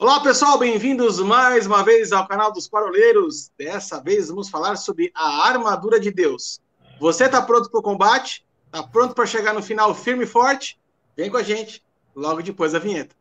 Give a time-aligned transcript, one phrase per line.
[0.00, 3.50] Olá pessoal, bem-vindos mais uma vez ao canal dos Paroleiros.
[3.58, 6.60] Dessa vez vamos falar sobre a armadura de Deus.
[7.00, 8.46] Você está pronto para o combate?
[8.66, 10.78] Está pronto para chegar no final firme e forte?
[11.16, 11.82] Vem com a gente,
[12.14, 13.12] logo depois da vinheta.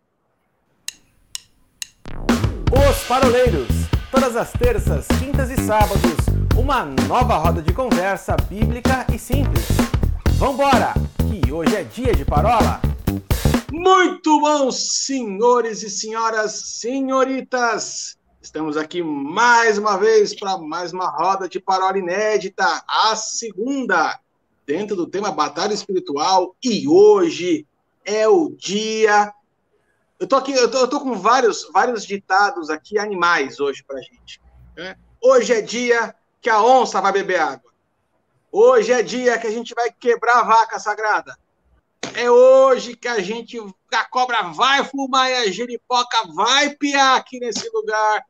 [2.72, 3.68] Os Paroleiros,
[4.12, 9.66] todas as terças, quintas e sábados, uma nova roda de conversa bíblica e simples.
[10.34, 10.94] Vambora,
[11.28, 12.80] que hoje é dia de parola.
[13.72, 18.18] Muito bom, senhores e senhoras, senhoritas.
[18.42, 24.18] Estamos aqui mais uma vez para mais uma roda de parola inédita, a segunda,
[24.66, 26.56] dentro do tema Batalha Espiritual.
[26.64, 27.68] E hoje
[28.06, 29.34] é o dia.
[30.18, 34.00] Eu tô aqui, eu tô, eu tô com vários, vários ditados aqui, animais, hoje para
[34.00, 34.42] gente.
[34.78, 34.96] Né?
[35.22, 37.74] Hoje é dia que a onça vai beber água.
[38.50, 41.38] Hoje é dia que a gente vai quebrar a vaca sagrada.
[42.16, 43.58] É hoje que a gente,
[43.92, 48.24] a cobra vai fumar e a giripoca vai piar aqui nesse lugar,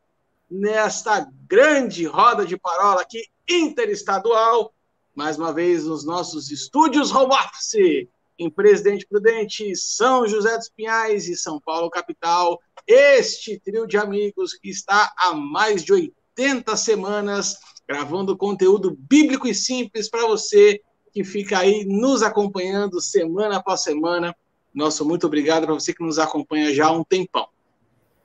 [0.49, 4.73] nesta grande roda de parola aqui interestadual,
[5.15, 8.07] mais uma vez nos nossos estúdios home office,
[8.39, 12.59] em Presidente Prudente, São José dos Pinhais e São Paulo capital.
[12.85, 19.55] Este trio de amigos que está há mais de 80 semanas gravando conteúdo bíblico e
[19.55, 24.35] simples para você que fica aí nos acompanhando semana após semana.
[24.73, 27.47] Nosso muito obrigado para você que nos acompanha já há um tempão.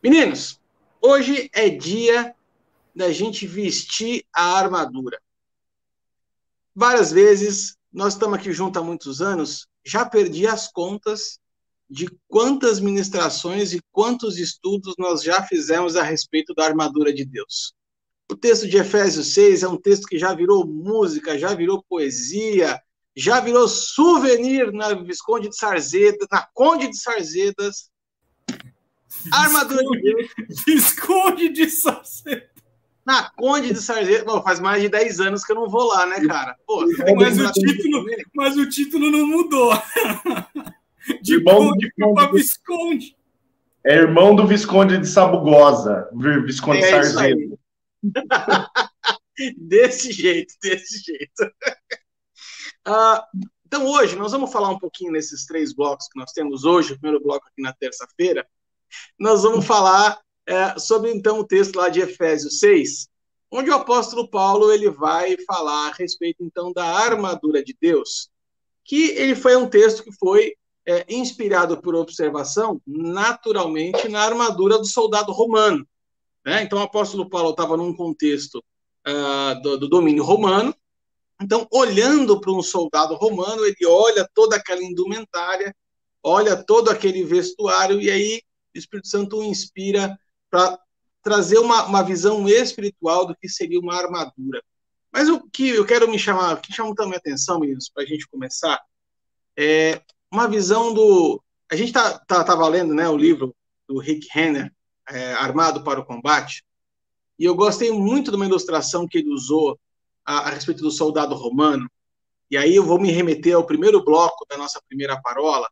[0.02, 0.60] Meninos,
[1.00, 2.34] hoje é dia
[2.94, 5.20] da gente vestir a armadura.
[6.74, 11.38] Várias vezes, nós estamos aqui juntos há muitos anos, já perdi as contas
[11.88, 17.74] de quantas ministrações e quantos estudos nós já fizemos a respeito da armadura de Deus.
[18.32, 22.80] O texto de Efésios 6 é um texto que já virou música, já virou poesia,
[23.14, 27.90] já virou souvenir na Visconde de Sarzedas, na Conde de Sarzedas.
[29.30, 30.30] Armadura de.
[30.66, 32.48] Visconde de Sarzedas.
[33.04, 34.24] Na Conde de Sarzedas.
[34.24, 36.56] Bom, faz mais de 10 anos que eu não vou lá, né, cara?
[36.66, 39.72] Pô, mas, o título, mas o título não mudou.
[41.20, 43.14] De Conde para Visconde.
[43.84, 46.08] É irmão do Visconde de Sabugosa,
[46.46, 47.51] Visconde é Sarzedas.
[49.56, 51.42] desse jeito, desse jeito.
[52.86, 56.92] Uh, então, hoje, nós vamos falar um pouquinho nesses três blocos que nós temos hoje,
[56.92, 58.46] o primeiro bloco aqui na terça-feira,
[59.18, 63.08] nós vamos falar é, sobre, então, o texto lá de Efésios 6,
[63.50, 68.28] onde o apóstolo Paulo ele vai falar a respeito, então, da armadura de Deus,
[68.84, 70.54] que ele foi um texto que foi
[70.86, 75.86] é, inspirado por observação, naturalmente, na armadura do soldado romano.
[76.44, 76.62] Né?
[76.62, 78.62] Então, o apóstolo Paulo estava num contexto
[79.06, 80.74] uh, do, do, domínio romano.
[81.40, 85.74] Então, olhando para um soldado romano, ele olha toda aquela indumentária,
[86.22, 88.42] olha todo aquele vestuário, e aí
[88.74, 90.16] o Espírito Santo o inspira
[90.50, 90.78] para
[91.22, 94.62] trazer uma, uma visão espiritual do que seria uma armadura.
[95.12, 98.06] Mas o que eu quero me chamar, que chama também a atenção, meninos, para a
[98.06, 98.80] gente começar,
[99.56, 100.00] é
[100.30, 101.42] uma visão do.
[101.70, 103.54] A gente está tá, tá valendo né, o livro
[103.86, 104.72] do Rick Renner,
[105.08, 106.64] é, armado para o combate.
[107.38, 109.78] E eu gostei muito de uma ilustração que ele usou
[110.24, 111.90] a, a, respeito do soldado romano.
[112.50, 115.68] E aí eu vou me remeter ao primeiro bloco da nossa primeira parola,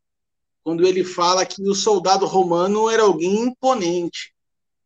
[0.62, 4.34] quando ele fala que o soldado romano era alguém imponente,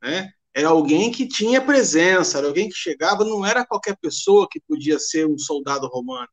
[0.03, 0.33] né?
[0.53, 5.01] Era alguém que tinha presença, era alguém que chegava, não era qualquer pessoa que podia
[5.01, 6.29] ser um soldado romano,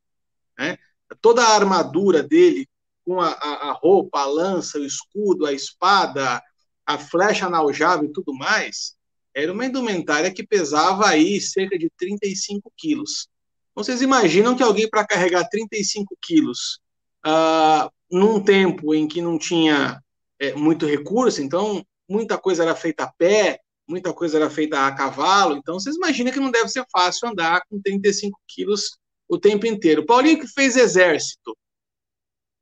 [0.58, 0.78] né?
[1.22, 2.68] Toda a armadura dele,
[3.04, 6.42] com a, a, a roupa, a lança, o escudo, a espada,
[6.86, 8.96] a flecha na aljava e tudo mais,
[9.34, 13.28] era uma indumentária que pesava aí cerca de 35 quilos.
[13.74, 16.80] Vocês imaginam que alguém para carregar 35 quilos
[17.26, 20.02] uh, num tempo em que não tinha
[20.40, 24.92] é, muito recurso, então muita coisa era feita a pé, muita coisa era feita a
[24.92, 28.98] cavalo, então vocês imaginam que não deve ser fácil andar com 35 quilos
[29.30, 30.06] o tempo inteiro.
[30.06, 31.56] Paulinho que fez exército,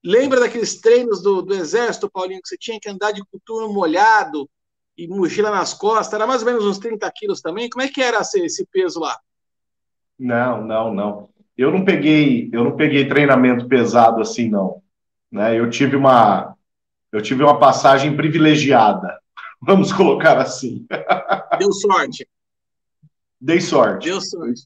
[0.03, 4.49] Lembra daqueles treinos do, do exército, Paulinho, que você tinha que andar de coturno molhado
[4.97, 6.13] e mochila nas costas?
[6.13, 7.69] Era mais ou menos uns 30 quilos também?
[7.69, 9.17] Como é que era esse, esse peso lá?
[10.17, 11.29] Não, não, não.
[11.57, 14.81] Eu não peguei, eu não peguei treinamento pesado assim, não.
[15.29, 15.59] Né?
[15.59, 16.55] Eu tive uma,
[17.11, 19.19] eu tive uma passagem privilegiada.
[19.61, 20.87] Vamos colocar assim.
[21.57, 22.27] Deu sorte.
[23.41, 24.07] Dei sorte.
[24.07, 24.63] Deu sorte.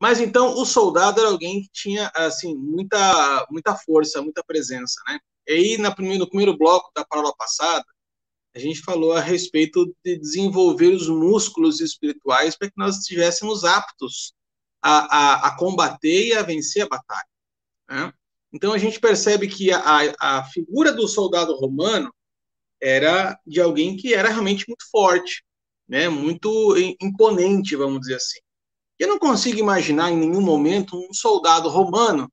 [0.00, 5.18] Mas então o soldado era alguém que tinha assim muita muita força, muita presença, né?
[5.46, 7.84] E aí na primeiro, no primeiro bloco da palavra passada,
[8.54, 14.32] a gente falou a respeito de desenvolver os músculos espirituais para que nós estivéssemos aptos
[14.82, 17.28] a, a, a, combater e a vencer a batalha.
[17.88, 18.12] Né?
[18.52, 22.12] Então a gente percebe que a, a figura do soldado romano
[22.80, 25.44] era de alguém que era realmente muito forte,
[25.86, 26.08] né?
[26.08, 28.40] Muito imponente, vamos dizer assim.
[29.00, 32.30] Eu não consigo imaginar em nenhum momento um soldado romano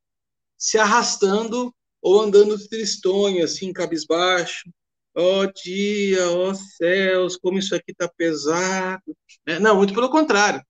[0.58, 4.70] se arrastando ou andando tristonho, assim, cabisbaixo.
[5.16, 9.16] Ó oh, dia, ó oh, céus, como isso aqui tá pesado.
[9.48, 9.60] Né?
[9.60, 10.62] Não, muito pelo contrário.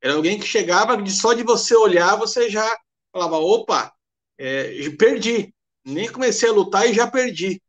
[0.00, 2.78] Era alguém que chegava, só de você olhar, você já
[3.12, 3.92] falava, opa,
[4.38, 5.52] é, perdi.
[5.84, 7.60] Nem comecei a lutar e já perdi.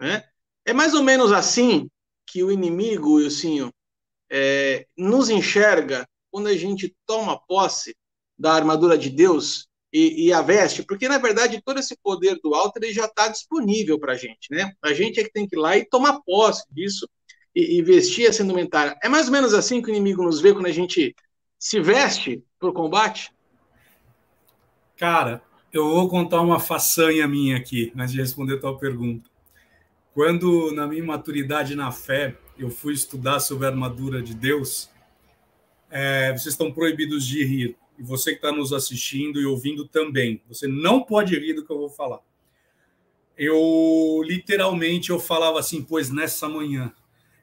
[0.00, 0.22] Né?
[0.64, 1.90] É mais ou menos assim
[2.24, 3.74] que o inimigo, Wilsinho,
[4.30, 7.96] é, nos enxerga quando a gente toma posse
[8.38, 12.54] da armadura de Deus e, e, a veste, porque na verdade todo esse poder do
[12.54, 14.72] alto ele já está disponível para a gente, né?
[14.82, 17.08] A gente é que tem que ir lá e tomar posse disso
[17.54, 18.96] e, e vestir essa indumentária.
[19.02, 21.14] É mais ou menos assim que o inimigo nos vê quando a gente
[21.58, 23.32] se veste para o combate?
[24.96, 25.42] Cara,
[25.72, 29.28] eu vou contar uma façanha minha aqui, antes de responder a tua pergunta.
[30.12, 34.90] Quando, na minha maturidade na fé, eu fui estudar sobre a armadura de Deus,
[35.90, 37.76] é, vocês estão proibidos de rir.
[37.98, 40.40] E você que está nos assistindo e ouvindo também.
[40.48, 42.20] Você não pode rir do que eu vou falar.
[43.36, 46.92] Eu, literalmente, eu falava assim, pois nessa manhã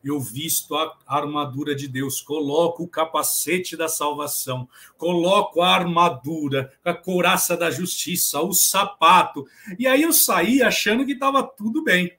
[0.03, 6.93] eu visto a armadura de Deus, coloco o capacete da salvação, coloco a armadura, a
[6.93, 9.47] couraça da justiça, o sapato.
[9.79, 12.15] E aí eu saí achando que estava tudo bem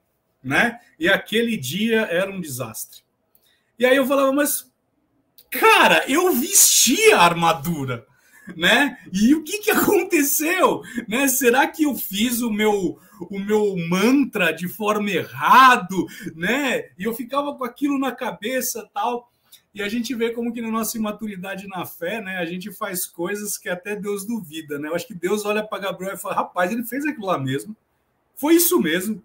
[0.47, 0.79] né?
[0.97, 3.03] E aquele dia era um desastre.
[3.77, 4.66] E aí eu falava, mas
[5.51, 8.07] cara, eu vesti a armadura,
[8.57, 8.99] né?
[9.13, 11.29] E o que que aconteceu, né?
[11.29, 12.99] Será que eu fiz o meu
[13.31, 16.91] o meu mantra de forma errado, né?
[16.99, 19.33] E eu ficava com aquilo na cabeça, tal.
[19.75, 23.05] E a gente vê como que na nossa imaturidade na fé, né, a gente faz
[23.05, 24.89] coisas que até Deus duvida, né?
[24.89, 27.77] Eu acho que Deus olha para Gabriel e fala: "Rapaz, ele fez aquilo lá mesmo.
[28.35, 29.23] Foi isso mesmo.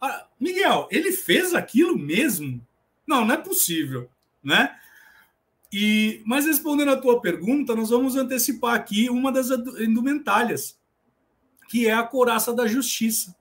[0.00, 2.66] Ah, Miguel, ele fez aquilo mesmo?
[3.06, 4.08] Não, não é possível,
[4.42, 4.74] né?
[5.72, 10.78] E, mas respondendo a tua pergunta, nós vamos antecipar aqui uma das indumentárias,
[11.68, 13.34] que é a coraça da justiça,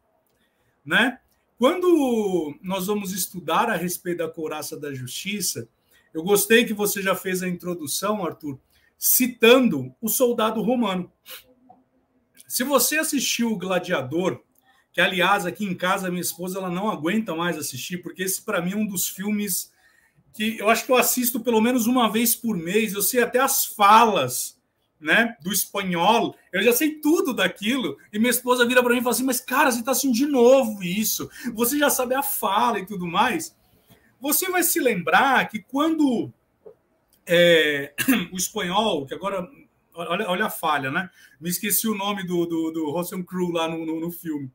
[0.85, 1.19] né?
[1.57, 5.67] Quando nós vamos estudar a respeito da coraça da justiça,
[6.13, 8.59] eu gostei que você já fez a introdução, Arthur,
[8.97, 11.11] citando o soldado romano.
[12.47, 14.41] Se você assistiu o Gladiador,
[14.91, 18.61] que aliás aqui em casa minha esposa ela não aguenta mais assistir, porque esse para
[18.61, 19.68] mim é um dos filmes
[20.33, 23.39] que eu acho que eu assisto pelo menos uma vez por mês, eu sei até
[23.39, 24.57] as falas,
[24.99, 29.01] né, do espanhol, eu já sei tudo daquilo, e minha esposa vira para mim e
[29.01, 31.29] fala assim: "Mas cara, você está assim de novo isso.
[31.53, 33.55] Você já sabe a fala e tudo mais".
[34.19, 36.31] Você vai se lembrar que quando
[37.25, 37.93] é,
[38.33, 39.47] o espanhol, que agora
[39.93, 41.09] olha, olha a falha, né?
[41.39, 44.51] Me esqueci o nome do, do, do Russell Crowe lá no, no, no filme.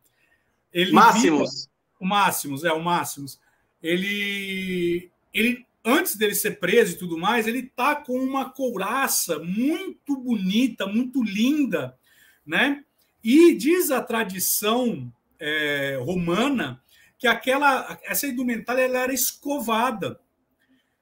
[0.72, 1.68] Ele Máximos.
[2.00, 3.40] o Máximos, é, o Máximos.
[3.82, 10.16] Ele, ele, antes dele ser preso e tudo mais, ele tá com uma couraça muito
[10.16, 11.98] bonita, muito linda,
[12.46, 12.84] né?
[13.22, 16.80] E diz a tradição é, romana
[17.18, 20.20] que aquela essa indumentária ela era escovada,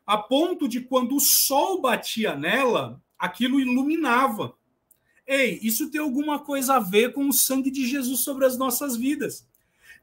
[0.06, 4.54] a ponto de quando o sol batia nela, aquilo iluminava.
[5.26, 8.96] Ei, isso tem alguma coisa a ver com o sangue de Jesus sobre as nossas
[8.96, 9.46] vidas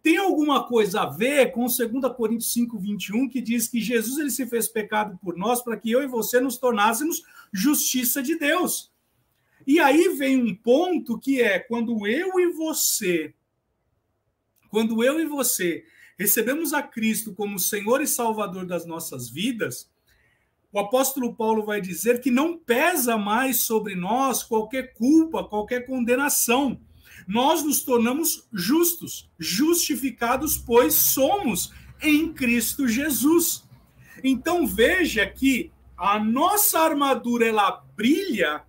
[0.01, 1.77] tem alguma coisa a ver com 2
[2.15, 5.91] Coríntios 5, 21, que diz que Jesus ele se fez pecado por nós para que
[5.91, 8.91] eu e você nos tornássemos justiça de Deus.
[9.67, 13.33] E aí vem um ponto que é quando eu e você,
[14.69, 15.83] quando eu e você
[16.17, 19.89] recebemos a Cristo como Senhor e Salvador das nossas vidas,
[20.71, 26.79] o apóstolo Paulo vai dizer que não pesa mais sobre nós qualquer culpa, qualquer condenação
[27.29, 31.71] nós nos tornamos justos, justificados, pois somos
[32.01, 33.69] em Cristo Jesus.
[34.23, 38.63] Então veja que a nossa armadura ela brilha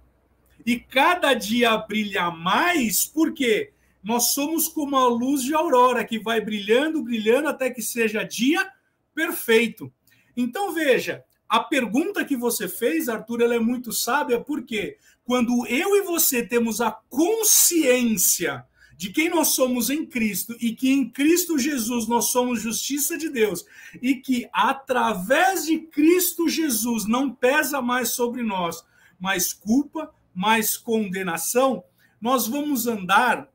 [0.66, 3.72] e cada dia brilha mais, porque
[4.04, 8.70] nós somos como a luz de aurora que vai brilhando, brilhando até que seja dia
[9.14, 9.90] perfeito.
[10.36, 15.96] Então veja, a pergunta que você fez, Arthur, ela é muito sábia, porque quando eu
[15.96, 18.64] e você temos a consciência
[18.96, 23.28] de quem nós somos em Cristo e que em Cristo Jesus nós somos justiça de
[23.28, 23.64] Deus
[24.00, 28.84] e que através de Cristo Jesus não pesa mais sobre nós
[29.20, 31.84] mais culpa, mais condenação,
[32.20, 33.48] nós vamos andar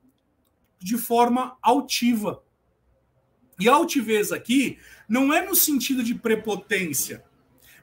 [0.79, 2.43] de forma altiva.
[3.59, 4.77] E altivez aqui
[5.09, 7.23] não é no sentido de prepotência,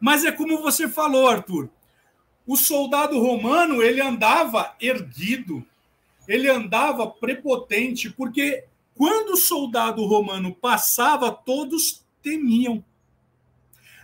[0.02, 1.70] mas é como você falou, Arthur.
[2.44, 5.64] O soldado romano, ele andava erguido,
[6.26, 8.64] ele andava prepotente, porque
[8.96, 12.84] quando o soldado romano passava, todos temiam.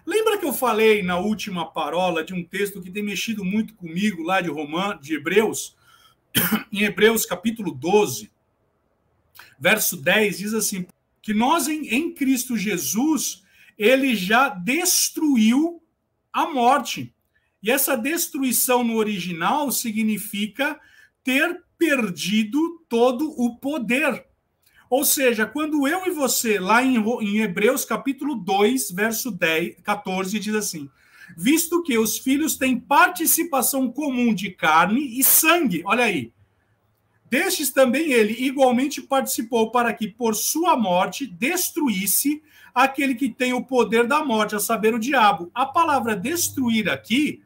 [0.06, 4.22] Lembra que eu falei na última parola de um texto que tem mexido muito comigo
[4.22, 5.76] lá de Romã, de Hebreus?
[6.72, 8.30] Em Hebreus capítulo 12,
[9.58, 10.86] verso 10 diz assim:
[11.20, 13.42] que nós em, em Cristo Jesus,
[13.76, 15.82] ele já destruiu
[16.42, 17.14] a morte.
[17.62, 20.78] E essa destruição no original significa
[21.24, 24.24] ter perdido todo o poder.
[24.88, 30.38] Ou seja, quando eu e você, lá em, em Hebreus capítulo 2, verso 10, 14,
[30.38, 30.88] diz assim:
[31.36, 36.32] visto que os filhos têm participação comum de carne e sangue, olha aí.
[37.30, 42.42] Destes também ele igualmente participou para que por sua morte destruísse
[42.84, 45.50] aquele que tem o poder da morte, a saber, o diabo.
[45.52, 47.42] A palavra destruir aqui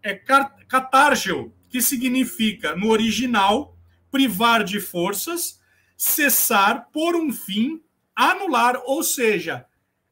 [0.00, 3.76] é catargel, que significa, no original,
[4.12, 5.60] privar de forças,
[5.96, 7.82] cessar, por um fim,
[8.14, 9.66] anular, ou seja,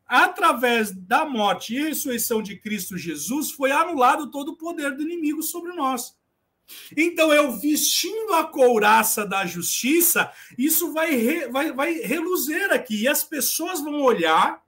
[0.04, 5.40] através da morte e ressurreição de Cristo Jesus, foi anulado todo o poder do inimigo
[5.40, 6.17] sobre nós.
[6.96, 13.02] Então, eu vestindo a couraça da justiça, isso vai, re, vai, vai reluzir aqui.
[13.02, 14.62] E as pessoas vão olhar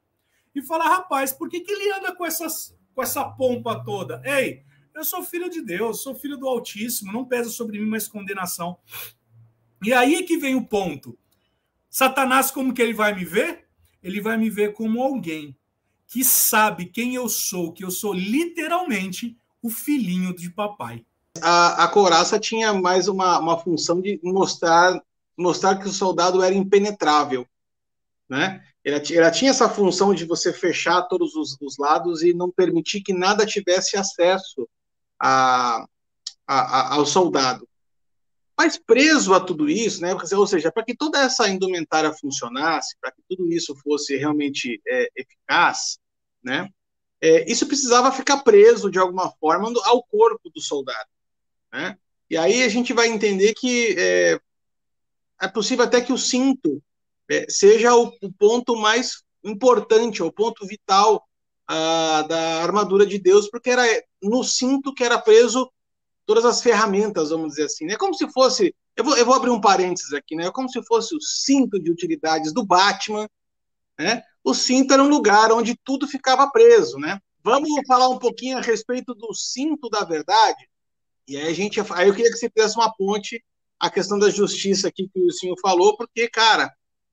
[0.54, 4.22] e falar: rapaz, por que, que ele anda com, essas, com essa pompa toda?
[4.24, 4.62] Ei,
[4.94, 8.78] eu sou filho de Deus, sou filho do Altíssimo, não pesa sobre mim mais condenação.
[9.82, 11.18] E aí que vem o ponto.
[11.88, 13.66] Satanás, como que ele vai me ver?
[14.02, 15.56] Ele vai me ver como alguém
[16.06, 21.04] que sabe quem eu sou, que eu sou literalmente o filhinho de papai.
[21.40, 25.00] A, a couraça tinha mais uma, uma função de mostrar,
[25.36, 27.46] mostrar que o soldado era impenetrável,
[28.28, 28.64] né?
[28.84, 33.02] Ela, ela tinha essa função de você fechar todos os, os lados e não permitir
[33.02, 34.68] que nada tivesse acesso
[35.18, 35.86] a,
[36.46, 37.68] a, ao soldado.
[38.56, 43.10] Mas preso a tudo isso, né, ou seja, para que toda essa indumentária funcionasse, para
[43.10, 45.98] que tudo isso fosse realmente é, eficaz,
[46.42, 46.68] né,
[47.22, 51.08] é, isso precisava ficar preso de alguma forma ao corpo do soldado.
[51.72, 51.96] Né?
[52.28, 54.40] E aí a gente vai entender que é,
[55.42, 56.82] é possível até que o cinto
[57.28, 61.26] é, seja o, o, ponto mais importante, o ponto vital
[61.66, 63.84] a, da armadura de Deus, porque era
[64.22, 65.70] no cinto que era preso
[66.26, 67.84] todas as ferramentas, vamos dizer assim.
[67.86, 67.96] É né?
[67.96, 68.74] como se fosse.
[68.96, 70.46] Eu vou, eu vou abrir um parênteses aqui, né?
[70.46, 73.28] É como se fosse o cinto de utilidades do Batman,
[73.98, 74.22] né?
[74.44, 77.20] O cinto era um lugar onde tudo ficava preso, né?
[77.42, 80.69] Vamos falar um pouquinho a respeito do cinto da verdade.
[81.28, 83.42] E aí a gente, aí eu queria que você fizesse uma ponte
[83.78, 86.70] a questão da justiça aqui que o senhor falou, porque cara,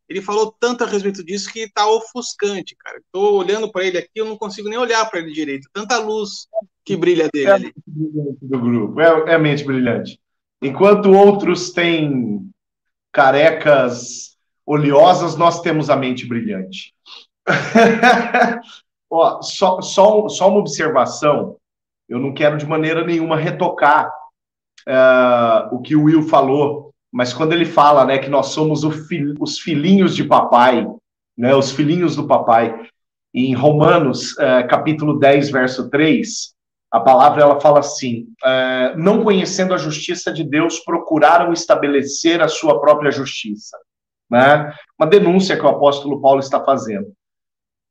[0.09, 2.97] ele falou tanto a respeito disso que está ofuscante, cara.
[2.97, 5.69] Estou olhando para ele aqui, eu não consigo nem olhar para ele direito.
[5.73, 6.47] Tanta luz
[6.85, 7.49] que brilha dele.
[7.49, 7.73] É ali.
[7.85, 10.19] do grupo, é, é mente brilhante.
[10.61, 12.49] Enquanto outros têm
[13.11, 16.93] carecas oleosas, nós temos a mente brilhante.
[19.09, 21.57] Ó, só, só, só uma observação.
[22.07, 24.11] Eu não quero de maneira nenhuma retocar
[24.87, 29.33] uh, o que o Will falou mas quando ele fala, né, que nós somos fil,
[29.39, 30.85] os filhinhos de papai,
[31.37, 32.79] né, os filhinhos do papai,
[33.33, 36.53] em Romanos, uh, capítulo 10, verso 3,
[36.91, 42.47] a palavra ela fala assim: uh, não conhecendo a justiça de Deus, procuraram estabelecer a
[42.47, 43.77] sua própria justiça.
[44.29, 44.73] Né?
[44.99, 47.11] Uma denúncia que o apóstolo Paulo está fazendo.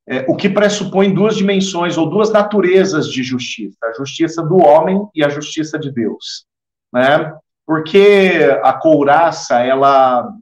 [0.08, 5.06] É, o que pressupõe duas dimensões ou duas naturezas de justiça: a justiça do homem
[5.14, 6.46] e a justiça de Deus.
[6.92, 7.32] Né?
[7.66, 10.32] porque a couraça ela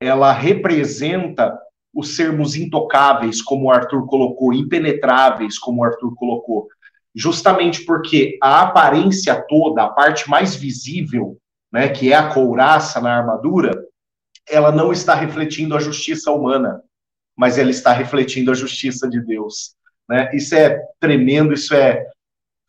[0.00, 1.56] ela representa
[1.94, 6.66] os sermos intocáveis, como o Arthur colocou, impenetráveis, como o Arthur colocou,
[7.14, 11.36] justamente porque a aparência toda, a parte mais visível,
[11.70, 13.70] né, que é a couraça na armadura,
[14.48, 16.82] ela não está refletindo a justiça humana,
[17.42, 19.74] mas ela está refletindo a justiça de Deus.
[20.08, 20.30] Né?
[20.32, 22.06] Isso é tremendo, isso é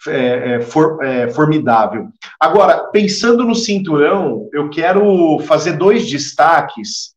[0.07, 2.09] é, é, for, é, formidável.
[2.39, 7.13] Agora, pensando no cinturão, eu quero fazer dois destaques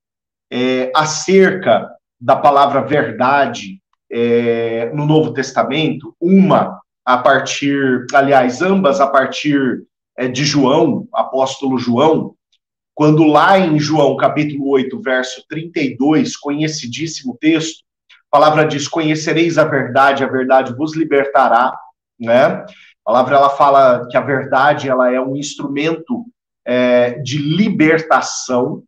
[0.52, 1.88] é, acerca
[2.20, 3.80] da palavra verdade
[4.12, 6.14] é, no Novo Testamento.
[6.20, 9.82] Uma a partir, aliás, ambas a partir
[10.18, 12.35] é, de João, apóstolo João,
[12.96, 17.84] quando lá em João capítulo 8, verso 32, conhecidíssimo texto,
[18.32, 21.72] a palavra diz: Conhecereis a verdade, a verdade vos libertará
[22.18, 22.44] né?
[22.44, 22.66] A
[23.04, 26.24] palavra ela fala que a verdade ela é um instrumento
[26.64, 28.82] é, de libertação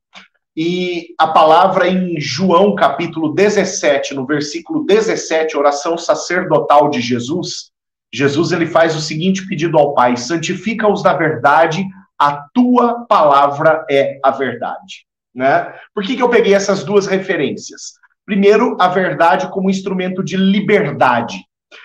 [0.57, 7.71] e a palavra em João capítulo 17, no versículo 17, oração sacerdotal de Jesus,
[8.13, 11.87] Jesus ele faz o seguinte pedido ao Pai: santifica-os na verdade,
[12.19, 15.07] a tua palavra é a verdade.
[15.35, 15.73] Né?
[15.95, 17.95] Por que, que eu peguei essas duas referências?
[18.27, 21.39] Primeiro, a verdade como instrumento de liberdade.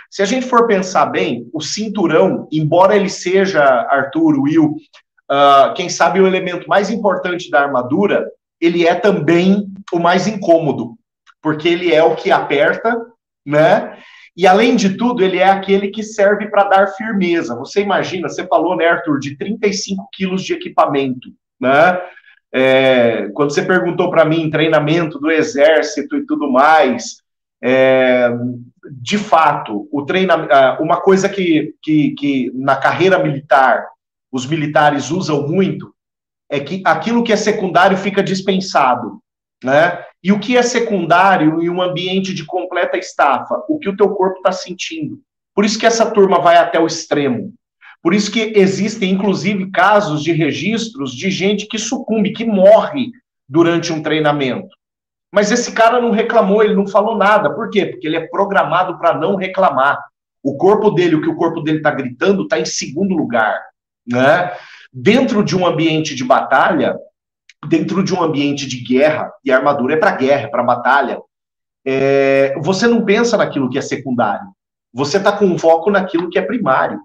[0.09, 4.75] Se a gente for pensar bem, o cinturão, embora ele seja, Arthur, Will,
[5.31, 8.25] uh, quem sabe o elemento mais importante da armadura,
[8.59, 10.97] ele é também o mais incômodo,
[11.41, 12.95] porque ele é o que aperta,
[13.45, 13.97] né?
[14.35, 17.55] E além de tudo, ele é aquele que serve para dar firmeza.
[17.55, 22.01] Você imagina, você falou, né, Arthur, de 35 quilos de equipamento, né?
[22.51, 27.17] É, quando você perguntou para mim treinamento do exército e tudo mais,
[27.63, 28.29] é,
[28.91, 33.87] de fato, o treinamento, uma coisa que, que, que na carreira militar
[34.31, 35.93] os militares usam muito
[36.49, 39.19] é que aquilo que é secundário fica dispensado,
[39.63, 40.03] né?
[40.23, 43.61] E o que é secundário em um ambiente de completa estafa?
[43.67, 45.19] O que o teu corpo está sentindo.
[45.53, 47.53] Por isso que essa turma vai até o extremo.
[48.01, 53.11] Por isso que existem, inclusive, casos de registros de gente que sucumbe, que morre
[53.47, 54.69] durante um treinamento.
[55.31, 57.53] Mas esse cara não reclamou, ele não falou nada.
[57.53, 57.85] Por quê?
[57.85, 59.99] Porque ele é programado para não reclamar.
[60.43, 63.59] O corpo dele, o que o corpo dele está gritando, está em segundo lugar.
[64.05, 64.51] Né?
[64.91, 66.95] Dentro de um ambiente de batalha,
[67.67, 71.19] dentro de um ambiente de guerra, e a armadura é para guerra, para batalha,
[71.85, 74.47] é, você não pensa naquilo que é secundário.
[74.93, 76.99] Você está com foco naquilo que é primário.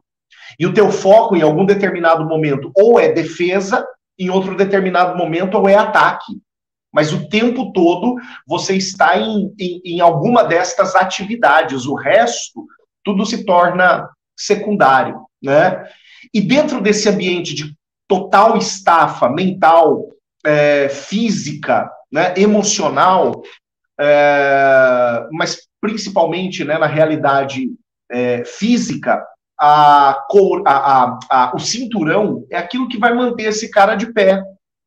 [0.58, 3.86] E o teu foco, em algum determinado momento, ou é defesa,
[4.18, 6.40] em outro determinado momento, ou é ataque.
[6.92, 11.86] Mas o tempo todo você está em, em, em alguma destas atividades.
[11.86, 12.66] O resto,
[13.04, 15.20] tudo se torna secundário.
[15.42, 15.84] Né?
[16.32, 20.06] E dentro desse ambiente de total estafa mental,
[20.48, 23.42] é, física, né, emocional,
[24.00, 27.68] é, mas principalmente né, na realidade
[28.10, 29.22] é, física,
[29.60, 34.10] a, cor, a, a, a, o cinturão é aquilo que vai manter esse cara de
[34.10, 34.42] pé,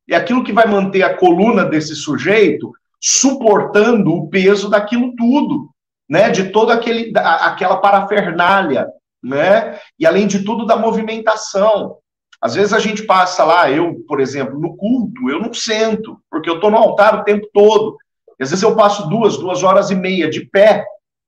[0.10, 5.70] é aquilo que vai manter a coluna desse sujeito suportando o peso daquilo tudo,
[6.10, 8.88] né, de toda aquele, aquela parafernália,
[9.24, 11.98] né, e além de tudo da movimentação.
[12.42, 16.50] Às vezes a gente passa lá, eu, por exemplo, no culto, eu não sento, porque
[16.50, 17.98] eu estou no altar o tempo todo.
[18.42, 20.84] Às vezes eu passo duas, duas horas e meia de pé,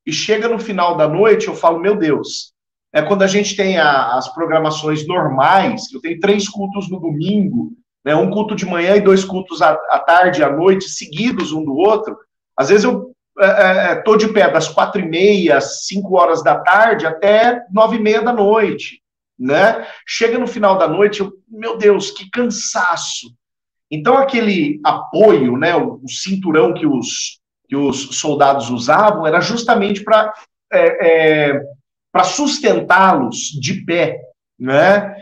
[0.05, 2.51] e chega no final da noite, eu falo, meu Deus,
[2.91, 7.73] é quando a gente tem a, as programações normais, eu tenho três cultos no domingo,
[8.03, 11.53] né, um culto de manhã e dois cultos à, à tarde e à noite, seguidos
[11.53, 12.17] um do outro.
[12.57, 16.59] Às vezes eu estou é, é, de pé das quatro e meia, cinco horas da
[16.59, 19.02] tarde até nove e meia da noite
[19.37, 19.87] né?
[20.05, 23.33] Chega no final da noite, eu, meu Deus, que cansaço.
[23.89, 30.03] Então aquele apoio, né, o, o cinturão que os que os soldados usavam era justamente
[30.03, 30.33] para
[30.71, 31.61] é, é,
[32.11, 34.19] para sustentá-los de pé,
[34.59, 35.15] né?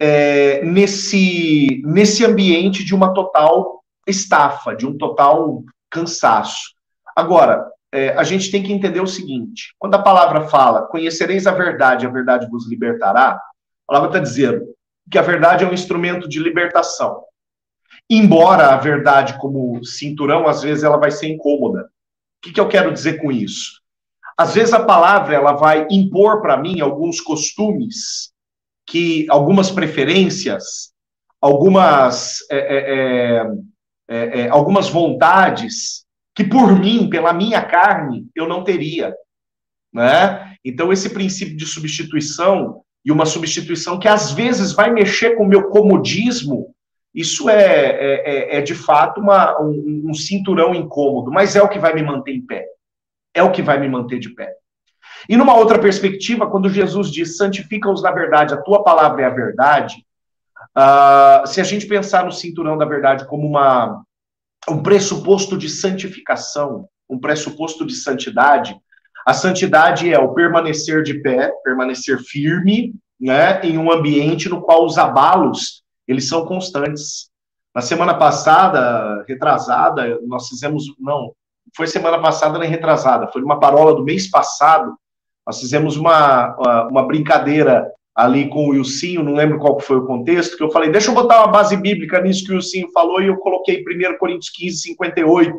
[0.00, 6.74] É, nesse nesse ambiente de uma total estafa, de um total cansaço.
[7.14, 11.52] Agora, é, a gente tem que entender o seguinte: quando a palavra fala, conhecereis a
[11.52, 13.40] verdade, a verdade vos libertará,
[13.92, 14.74] palavra está dizendo
[15.10, 17.22] que a verdade é um instrumento de libertação.
[18.08, 21.82] Embora a verdade, como cinturão, às vezes ela vai ser incômoda.
[21.82, 21.88] O
[22.42, 23.82] que, que eu quero dizer com isso?
[24.38, 28.32] Às vezes a palavra ela vai impor para mim alguns costumes,
[28.86, 30.92] que algumas preferências,
[31.38, 33.46] algumas é, é, é,
[34.08, 39.14] é, é algumas vontades que por mim, pela minha carne, eu não teria,
[39.92, 40.56] né?
[40.64, 45.48] Então esse princípio de substituição e uma substituição que às vezes vai mexer com o
[45.48, 46.74] meu comodismo,
[47.14, 51.68] isso é, é, é, é de fato uma, um, um, cinturão incômodo, mas é o
[51.68, 52.66] que vai me manter em pé.
[53.34, 54.54] É o que vai me manter de pé.
[55.28, 59.30] E numa outra perspectiva, quando Jesus diz: santifica-os na verdade, a tua palavra é a
[59.30, 60.04] verdade,
[60.76, 64.02] uh, se a gente pensar no cinturão da verdade como uma,
[64.68, 68.74] um pressuposto de santificação, um pressuposto de santidade,
[69.24, 74.84] a santidade é o permanecer de pé, permanecer firme, né, em um ambiente no qual
[74.84, 77.30] os abalos, eles são constantes.
[77.74, 81.32] Na semana passada, retrasada, nós fizemos, não,
[81.76, 84.94] foi semana passada nem retrasada, foi uma parola do mês passado,
[85.46, 86.56] nós fizemos uma,
[86.90, 90.90] uma brincadeira ali com o Wilsinho, não lembro qual foi o contexto, que eu falei,
[90.90, 94.18] deixa eu botar uma base bíblica nisso que o Wilsinho falou, e eu coloquei 1
[94.18, 95.56] Coríntios 15, 58,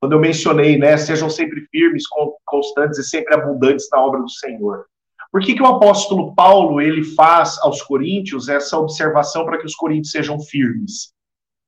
[0.00, 2.04] quando eu mencionei, né, sejam sempre firmes,
[2.44, 4.86] constantes e sempre abundantes na obra do Senhor.
[5.32, 9.74] Por que, que o apóstolo Paulo ele faz aos coríntios essa observação para que os
[9.74, 11.12] coríntios sejam firmes,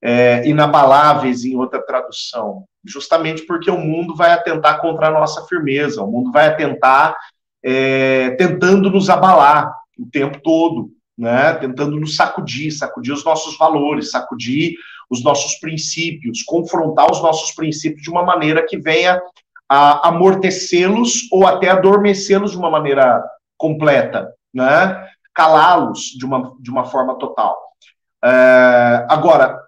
[0.02, 2.64] é, inabaláveis em outra tradução?
[2.84, 7.16] Justamente porque o mundo vai atentar contra a nossa firmeza, o mundo vai atentar
[7.62, 11.52] é, tentando nos abalar o tempo todo, né?
[11.54, 14.76] tentando nos sacudir, sacudir os nossos valores, sacudir
[15.10, 19.20] os nossos princípios, confrontar os nossos princípios de uma maneira que venha
[19.68, 23.22] a amortecê-los ou até adormecê-los de uma maneira
[23.56, 25.06] completa, né?
[25.34, 27.56] calá-los de uma, de uma forma total.
[28.24, 29.62] É, agora,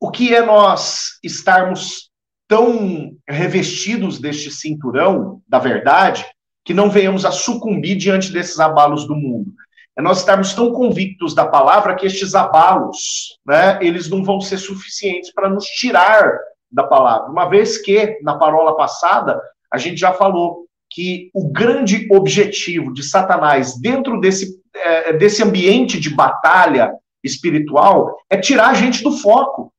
[0.00, 2.10] o que é nós estarmos
[2.46, 6.24] tão revestidos deste cinturão da verdade
[6.64, 9.52] que não venhamos a sucumbir diante desses abalos do mundo?
[9.98, 14.58] É nós estarmos tão convictos da palavra que estes abalos, né, eles não vão ser
[14.58, 16.38] suficientes para nos tirar
[16.70, 17.28] da palavra.
[17.28, 19.40] Uma vez que, na parola passada,
[19.72, 25.98] a gente já falou que o grande objetivo de Satanás dentro desse, é, desse ambiente
[25.98, 26.92] de batalha
[27.24, 29.72] espiritual é tirar a gente do foco.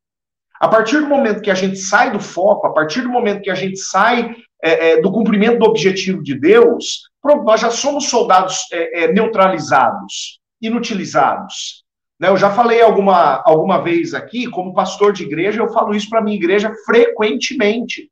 [0.59, 3.49] A partir do momento que a gente sai do foco, a partir do momento que
[3.49, 8.65] a gente sai é, é, do cumprimento do objetivo de Deus, nós já somos soldados
[8.71, 11.83] é, é, neutralizados, inutilizados.
[12.19, 12.29] Né?
[12.29, 16.21] Eu já falei alguma, alguma vez aqui, como pastor de igreja, eu falo isso para
[16.21, 18.09] minha igreja frequentemente.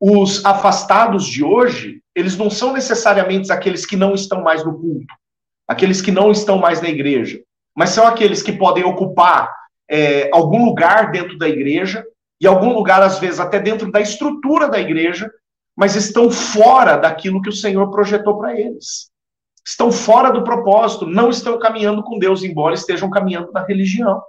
[0.00, 5.14] Os afastados de hoje, eles não são necessariamente aqueles que não estão mais no culto,
[5.66, 7.40] aqueles que não estão mais na igreja,
[7.74, 9.50] mas são aqueles que podem ocupar
[9.88, 12.04] é, algum lugar dentro da igreja,
[12.40, 15.30] e algum lugar, às vezes, até dentro da estrutura da igreja,
[15.76, 19.10] mas estão fora daquilo que o Senhor projetou para eles
[19.66, 24.22] estão fora do propósito, não estão caminhando com Deus, embora estejam caminhando na religião.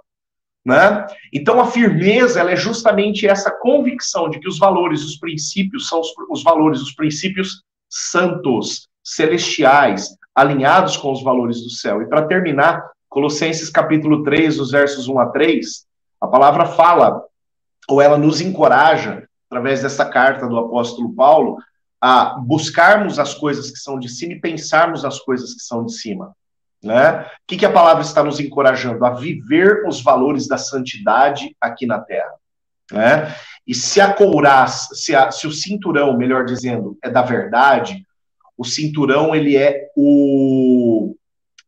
[0.64, 1.06] Né?
[1.32, 6.12] Então, a firmeza é justamente essa convicção de que os valores, os princípios, são os,
[6.28, 12.02] os valores, os princípios santos, celestiais, alinhados com os valores do céu.
[12.02, 15.86] E para terminar, Colossenses capítulo 3, os versos 1 a 3,
[16.20, 17.22] a palavra fala,
[17.88, 21.56] ou ela nos encoraja, através dessa carta do apóstolo Paulo,
[22.00, 25.92] a buscarmos as coisas que são de cima e pensarmos nas coisas que são de
[25.92, 26.32] cima.
[26.82, 27.22] Né?
[27.22, 29.04] O que, que a palavra está nos encorajando?
[29.04, 32.34] A viver os valores da santidade aqui na Terra.
[32.92, 33.34] Né?
[33.66, 38.06] E se a couraça, se, a, se o cinturão, melhor dizendo, é da verdade,
[38.56, 41.14] o cinturão ele é o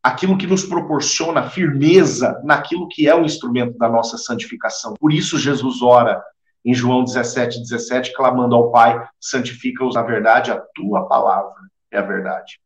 [0.03, 4.95] aquilo que nos proporciona firmeza naquilo que é o instrumento da nossa santificação.
[4.99, 6.23] Por isso Jesus ora
[6.65, 12.03] em João 17, 17, clamando ao Pai, santifica-os na verdade, a tua palavra é a
[12.03, 12.61] verdade.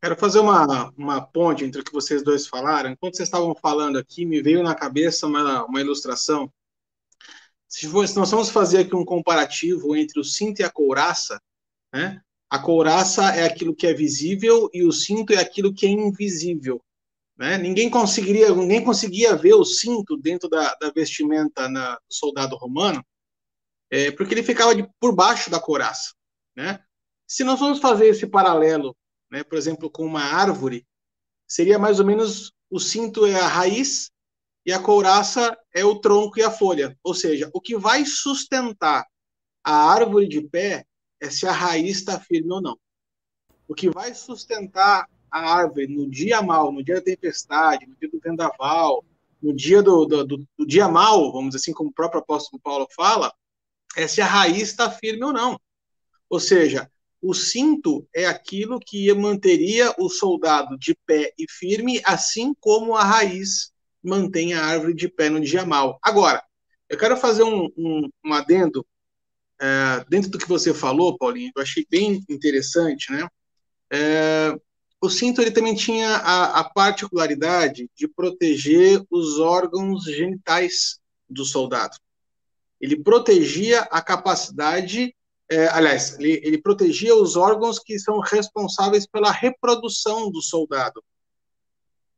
[0.00, 2.90] Quero fazer uma, uma ponte entre o que vocês dois falaram.
[2.90, 6.52] Enquanto vocês estavam falando aqui, me veio na cabeça uma, uma ilustração.
[7.66, 11.40] Se, for, se nós vamos fazer aqui um comparativo entre o cinto e a couraça,
[11.92, 12.20] né?
[12.50, 16.80] A couraça é aquilo que é visível e o cinto é aquilo que é invisível.
[17.38, 17.56] Né?
[17.56, 23.04] Ninguém conseguiria, ninguém conseguia ver o cinto dentro da, da vestimenta na, do soldado romano,
[23.90, 26.12] é, porque ele ficava de, por baixo da couraça.
[26.56, 26.82] Né?
[27.26, 28.96] Se nós vamos fazer esse paralelo,
[29.30, 30.84] né, por exemplo, com uma árvore,
[31.46, 34.10] seria mais ou menos o cinto é a raiz
[34.66, 36.98] e a couraça é o tronco e a folha.
[37.02, 39.06] Ou seja, o que vai sustentar
[39.64, 40.84] a árvore de pé
[41.20, 42.78] é se a raiz está firme ou não.
[43.66, 48.08] O que vai sustentar a árvore no dia mal, no dia da tempestade, no dia
[48.10, 49.04] do vendaval,
[49.42, 52.60] no dia do, do, do, do dia mal, vamos dizer assim, como o próprio apóstolo
[52.60, 53.32] Paulo fala,
[53.96, 55.60] é se a raiz está firme ou não.
[56.28, 62.54] Ou seja, o cinto é aquilo que manteria o soldado de pé e firme, assim
[62.60, 65.98] como a raiz mantém a árvore de pé no dia mal.
[66.02, 66.42] Agora,
[66.88, 68.86] eu quero fazer um, um, um adendo
[69.60, 73.28] é, dentro do que você falou, Paulinho, eu achei bem interessante, né?
[73.90, 74.54] É,
[75.00, 81.96] o cinto ele também tinha a, a, particularidade de proteger os órgãos genitais do soldado.
[82.80, 85.14] Ele protegia a capacidade,
[85.48, 91.02] é, aliás, ele, ele, protegia os órgãos que são responsáveis pela reprodução do soldado.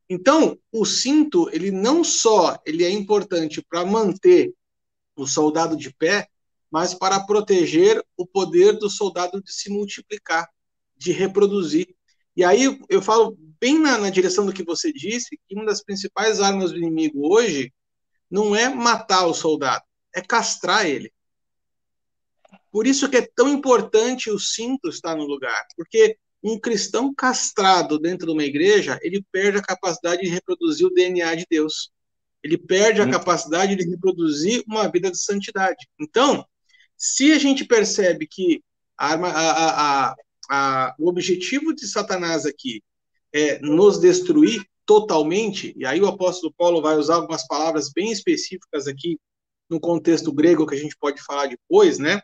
[0.08, 4.52] Então, o cinto, ele não só ele é importante para manter
[5.14, 6.28] o soldado de pé,
[6.70, 10.48] mas para proteger o poder do soldado de se multiplicar,
[10.96, 11.94] de reproduzir.
[12.40, 15.84] E aí eu falo bem na, na, direção do que você disse, que uma das
[15.84, 17.70] principais armas do inimigo hoje
[18.30, 21.12] não é matar o soldado, é castrar ele.
[22.72, 27.98] Por isso que é tão importante o cinto estar no lugar, porque um cristão castrado
[27.98, 31.90] dentro de uma igreja, ele perde a capacidade de reproduzir o DNA de Deus.
[32.42, 33.10] Ele perde a hum.
[33.10, 35.86] capacidade de reproduzir uma vida de santidade.
[36.00, 36.42] Então,
[36.96, 38.64] se a gente percebe que
[38.96, 40.14] a, arma, a, a,
[40.50, 42.82] a, o objetivo de Satanás aqui
[43.32, 48.88] é nos destruir totalmente, e aí o apóstolo Paulo vai usar algumas palavras bem específicas
[48.88, 49.20] aqui
[49.68, 52.20] no contexto grego que a gente pode falar depois, né?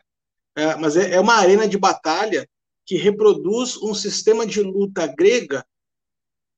[0.53, 2.45] É, mas é, é uma arena de batalha
[2.85, 5.65] que reproduz um sistema de luta grega,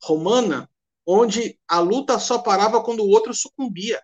[0.01, 0.67] romana,
[1.05, 4.01] onde a luta só parava quando o outro sucumbia.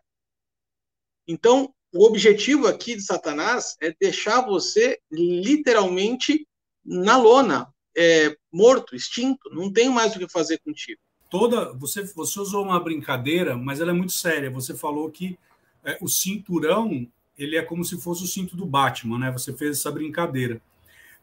[1.28, 6.48] Então, o objetivo aqui de Satanás é deixar você literalmente
[6.86, 7.68] na lona,
[7.98, 11.00] é, morto, extinto, não tem mais o que fazer contigo.
[11.30, 14.52] Toda, você, você usou uma brincadeira, mas ela é muito séria.
[14.52, 15.38] Você falou que
[15.84, 19.32] é, o cinturão ele é como se fosse o cinto do Batman, né?
[19.32, 20.62] Você fez essa brincadeira.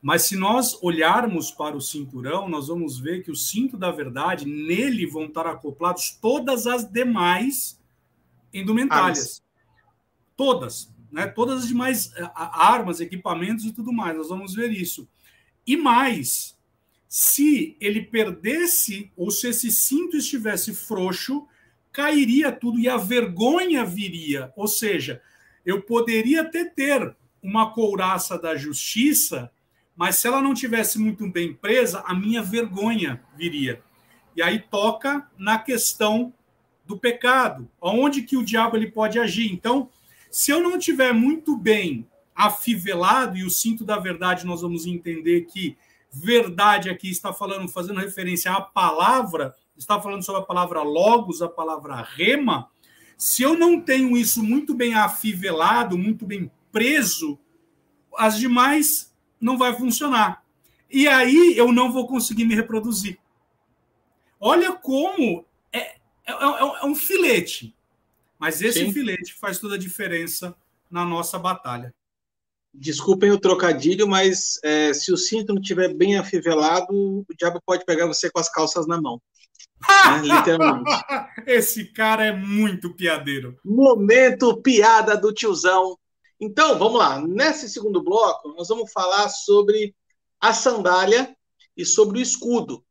[0.00, 4.44] Mas se nós olharmos para o cinturão, nós vamos ver que o cinto da verdade,
[4.44, 7.80] nele vão estar acoplados todas as demais
[8.52, 9.42] indumentárias.
[10.36, 11.26] Todas, né?
[11.28, 14.16] Todas as demais armas, equipamentos e tudo mais.
[14.16, 15.08] Nós vamos ver isso.
[15.66, 16.56] E mais,
[17.08, 21.46] se ele perdesse ou se esse cinto estivesse frouxo,
[21.92, 24.52] cairia tudo e a vergonha viria.
[24.56, 25.20] Ou seja,
[25.64, 29.50] eu poderia até ter uma couraça da justiça,
[29.94, 33.82] mas se ela não tivesse muito bem presa, a minha vergonha viria.
[34.34, 36.32] E aí toca na questão
[36.86, 39.52] do pecado, aonde que o diabo ele pode agir.
[39.52, 39.88] Então,
[40.30, 45.42] se eu não tiver muito bem afivelado e o cinto da verdade, nós vamos entender
[45.42, 45.76] que
[46.10, 51.48] verdade aqui está falando, fazendo referência à palavra, está falando sobre a palavra logos, a
[51.48, 52.68] palavra rema.
[53.16, 57.38] Se eu não tenho isso muito bem afivelado, muito bem preso,
[58.16, 60.44] as demais não vai funcionar.
[60.90, 63.18] E aí eu não vou conseguir me reproduzir.
[64.38, 67.74] Olha como é, é, é, é um filete.
[68.38, 68.92] Mas esse Sim.
[68.92, 70.54] filete faz toda a diferença
[70.90, 71.94] na nossa batalha.
[72.74, 77.84] Desculpem o trocadilho, mas é, se o cinto não estiver bem afivelado, o diabo pode
[77.84, 79.20] pegar você com as calças na mão.
[79.88, 80.22] né?
[80.24, 80.90] Literalmente.
[81.46, 83.58] Esse cara é muito piadeiro.
[83.64, 85.98] Momento piada do tiozão.
[86.40, 87.20] Então, vamos lá.
[87.20, 89.94] Nesse segundo bloco, nós vamos falar sobre
[90.40, 91.36] a sandália
[91.76, 92.84] e sobre o escudo.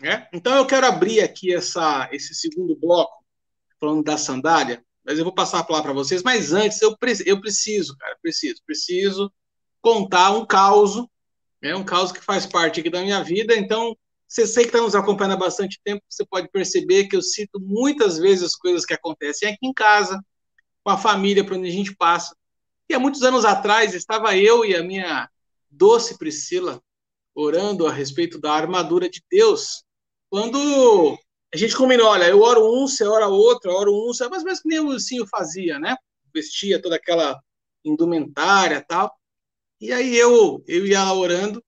[0.00, 0.26] Né?
[0.32, 3.24] Então, eu quero abrir aqui essa, esse segundo bloco,
[3.78, 6.22] falando da sandália, mas eu vou passar a palavra para vocês.
[6.22, 9.32] Mas antes, eu, eu preciso, cara, preciso, preciso
[9.80, 10.96] contar um caos,
[11.62, 13.56] né, um caos que faz parte aqui da minha vida.
[13.56, 17.22] Então, você sei que está nos acompanhando há bastante tempo, você pode perceber que eu
[17.22, 20.20] cito muitas vezes as coisas que acontecem aqui em casa,
[20.82, 22.36] com a família, para onde a gente passa.
[22.88, 25.30] E há muitos anos atrás, estava eu e a minha
[25.70, 26.82] doce Priscila
[27.32, 29.84] orando a respeito da armadura de Deus,
[30.28, 31.16] quando
[31.56, 34.60] a gente combinou, olha, eu oro um, você ora outro, eu oro um, você, mais
[34.60, 35.96] que nem o Lucinho fazia, né?
[36.34, 37.40] Vestia toda aquela
[37.82, 39.10] indumentária tal.
[39.80, 41.64] E aí eu, eu ia orando,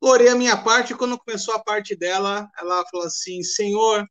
[0.00, 4.06] orei a minha parte, e quando começou a parte dela, ela falou assim, Senhor,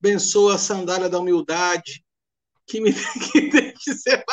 [0.00, 2.04] abençoa a sandália da humildade,
[2.66, 2.92] que me
[3.30, 4.24] que deixe ser.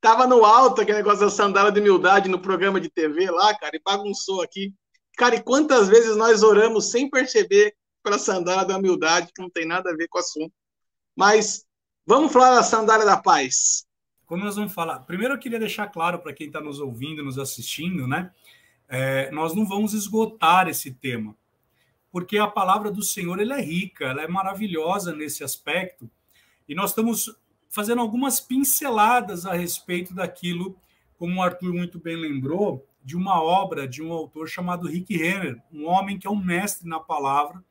[0.00, 3.76] Tava no alto aquele negócio da sandália de humildade no programa de TV lá, cara,
[3.76, 4.74] e bagunçou aqui.
[5.16, 9.50] Cara, e quantas vezes nós oramos sem perceber para a sandália da humildade, que não
[9.50, 10.52] tem nada a ver com o assunto.
[11.14, 11.64] Mas
[12.06, 13.86] vamos falar da sandália da paz.
[14.26, 15.00] Como nós vamos falar?
[15.00, 18.32] Primeiro eu queria deixar claro para quem está nos ouvindo, nos assistindo, né?
[18.88, 21.34] É, nós não vamos esgotar esse tema,
[22.10, 26.10] porque a palavra do Senhor ela é rica, ela é maravilhosa nesse aspecto,
[26.68, 27.34] e nós estamos
[27.70, 30.78] fazendo algumas pinceladas a respeito daquilo,
[31.18, 35.60] como o Arthur muito bem lembrou, de uma obra de um autor chamado Rick Renner,
[35.72, 37.62] um homem que é um mestre na palavra.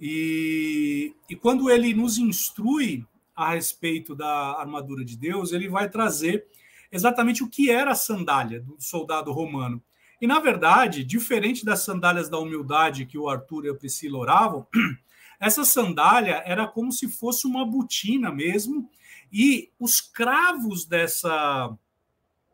[0.00, 6.46] E, e quando ele nos instrui a respeito da armadura de Deus, ele vai trazer
[6.90, 9.82] exatamente o que era a sandália do soldado romano.
[10.20, 14.66] E, na verdade, diferente das sandálias da humildade que o Arthur e a Priscila oravam,
[15.38, 18.88] essa sandália era como se fosse uma botina mesmo,
[19.30, 21.76] e os cravos dessa,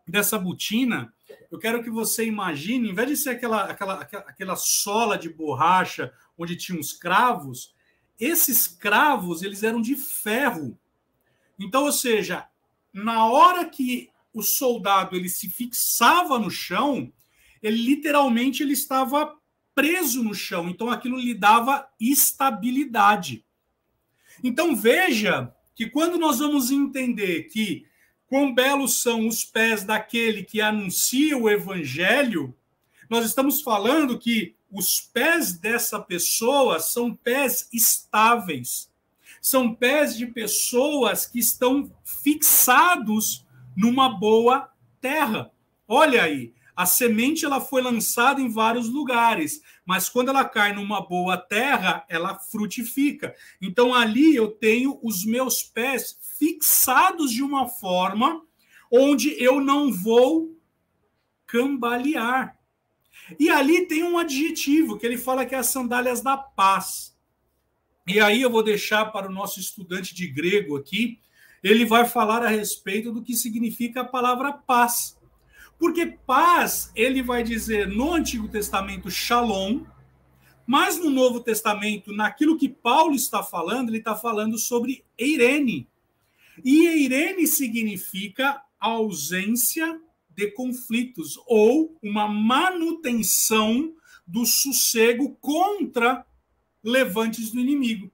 [0.09, 1.13] dessa botina
[1.51, 6.13] eu quero que você imagine, em vez de ser aquela, aquela, aquela sola de borracha
[6.37, 7.75] onde tinha os cravos,
[8.19, 10.79] esses cravos eles eram de ferro.
[11.59, 12.47] Então, ou seja,
[12.93, 17.13] na hora que o soldado ele se fixava no chão,
[17.63, 19.37] ele literalmente ele estava
[19.75, 20.69] preso no chão.
[20.69, 23.45] Então, aquilo lhe dava estabilidade.
[24.43, 27.87] Então, veja que quando nós vamos entender que
[28.33, 32.57] Quão belos são os pés daquele que anuncia o evangelho.
[33.11, 38.91] Nós estamos falando que os pés dessa pessoa são pés estáveis.
[39.39, 43.45] São pés de pessoas que estão fixados
[43.77, 45.51] numa boa terra.
[45.87, 51.01] Olha aí, a semente ela foi lançada em vários lugares, mas quando ela cai numa
[51.01, 53.35] boa terra, ela frutifica.
[53.61, 58.43] Então ali eu tenho os meus pés fixados de uma forma
[58.91, 60.59] onde eu não vou
[61.47, 62.59] cambalear.
[63.39, 67.17] E ali tem um adjetivo que ele fala que é as sandálias da paz.
[68.07, 71.21] E aí eu vou deixar para o nosso estudante de grego aqui,
[71.63, 75.17] ele vai falar a respeito do que significa a palavra paz.
[75.83, 79.81] Porque paz, ele vai dizer no Antigo Testamento shalom,
[80.65, 85.89] mas no Novo Testamento, naquilo que Paulo está falando, ele está falando sobre Eirene.
[86.65, 93.93] E Eirene significa ausência de conflitos ou uma manutenção
[94.25, 96.25] do sossego contra
[96.81, 98.09] levantes do inimigo.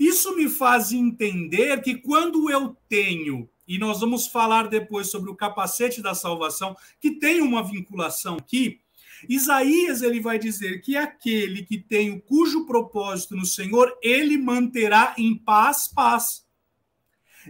[0.00, 5.36] Isso me faz entender que quando eu tenho, e nós vamos falar depois sobre o
[5.36, 8.80] capacete da salvação, que tem uma vinculação aqui,
[9.28, 15.14] Isaías ele vai dizer que aquele que tem o cujo propósito no Senhor, ele manterá
[15.16, 16.44] em paz, paz.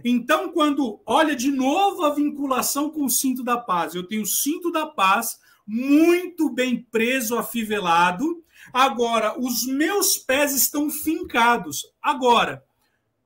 [0.03, 4.27] Então, quando olha de novo a vinculação com o cinto da paz, eu tenho o
[4.27, 8.43] cinto da paz muito bem preso, afivelado.
[8.73, 11.85] Agora, os meus pés estão fincados.
[12.01, 12.63] Agora,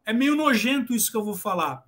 [0.06, 1.84] é meio nojento isso que eu vou falar.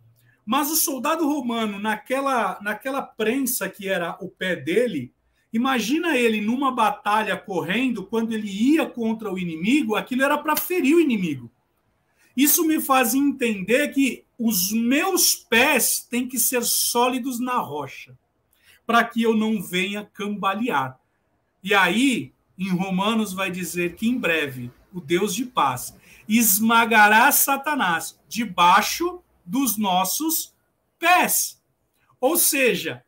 [0.52, 5.14] Mas o soldado romano, naquela, naquela prensa que era o pé dele,
[5.54, 10.98] imagina ele numa batalha correndo, quando ele ia contra o inimigo, aquilo era para ferir
[10.98, 11.50] o inimigo.
[12.36, 18.14] Isso me faz entender que os meus pés têm que ser sólidos na rocha,
[18.86, 21.00] para que eu não venha cambalear.
[21.64, 28.20] E aí, em Romanos, vai dizer que em breve o Deus de paz esmagará Satanás
[28.28, 30.56] debaixo dos nossos
[30.98, 31.62] pés.
[32.22, 33.04] Ou seja,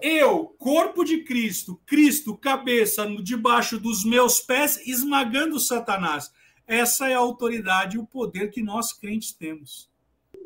[0.00, 6.32] eu, corpo de Cristo, Cristo, cabeça, debaixo dos meus pés, esmagando Satanás.
[6.66, 9.90] Essa é a autoridade e o poder que nós crentes temos.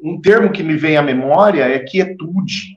[0.02, 2.76] Um termo que me vem à memória é quietude,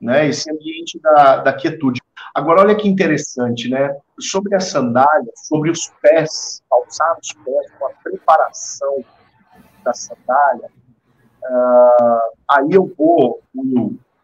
[0.00, 0.26] né?
[0.26, 2.00] Esse ambiente da, da quietude.
[2.34, 3.94] Agora, olha que interessante, né?
[4.18, 9.04] Sobre a sandália, sobre os pés, calçar os pés, com a preparação
[9.84, 10.70] da sandália,
[11.50, 13.42] uh, aí eu vou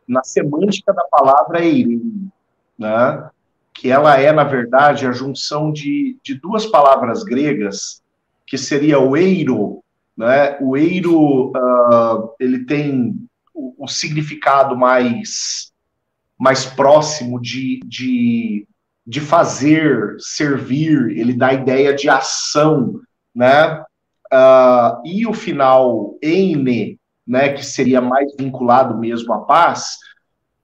[0.06, 2.28] na semântica da palavra eirene,
[2.78, 3.30] né?
[3.74, 8.02] que ela é, na verdade, a junção de, de duas palavras gregas
[8.46, 9.82] que seria o eiro,
[10.16, 10.58] né?
[10.60, 13.16] O eiro uh, ele tem
[13.54, 15.72] o, o, significado mais
[16.38, 18.66] mais próximo de, de,
[19.06, 21.16] de fazer, servir.
[21.16, 23.00] Ele dá a ideia de ação,
[23.34, 23.80] né?
[24.32, 27.52] Uh, e o final ene, né?
[27.52, 29.98] Que seria mais vinculado mesmo à paz,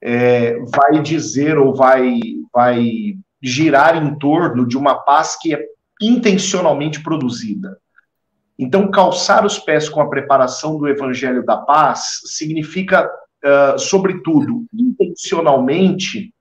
[0.00, 2.18] é, vai dizer ou vai
[2.52, 5.64] vai girar em torno de uma paz que é
[6.00, 7.78] intencionalmente produzida.
[8.58, 16.34] Então, calçar os pés com a preparação do Evangelho da Paz significa, uh, sobretudo, intencionalmente,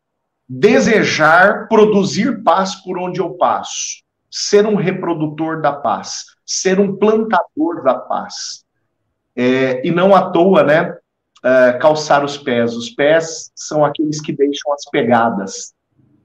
[0.49, 4.01] desejar produzir paz por onde eu passo,
[4.31, 8.63] ser um reprodutor da paz, ser um plantador da paz.
[9.37, 10.97] É, e não à toa, né?
[11.39, 12.75] Uh, calçar os pés.
[12.75, 15.75] Os pés são aqueles que deixam as pegadas.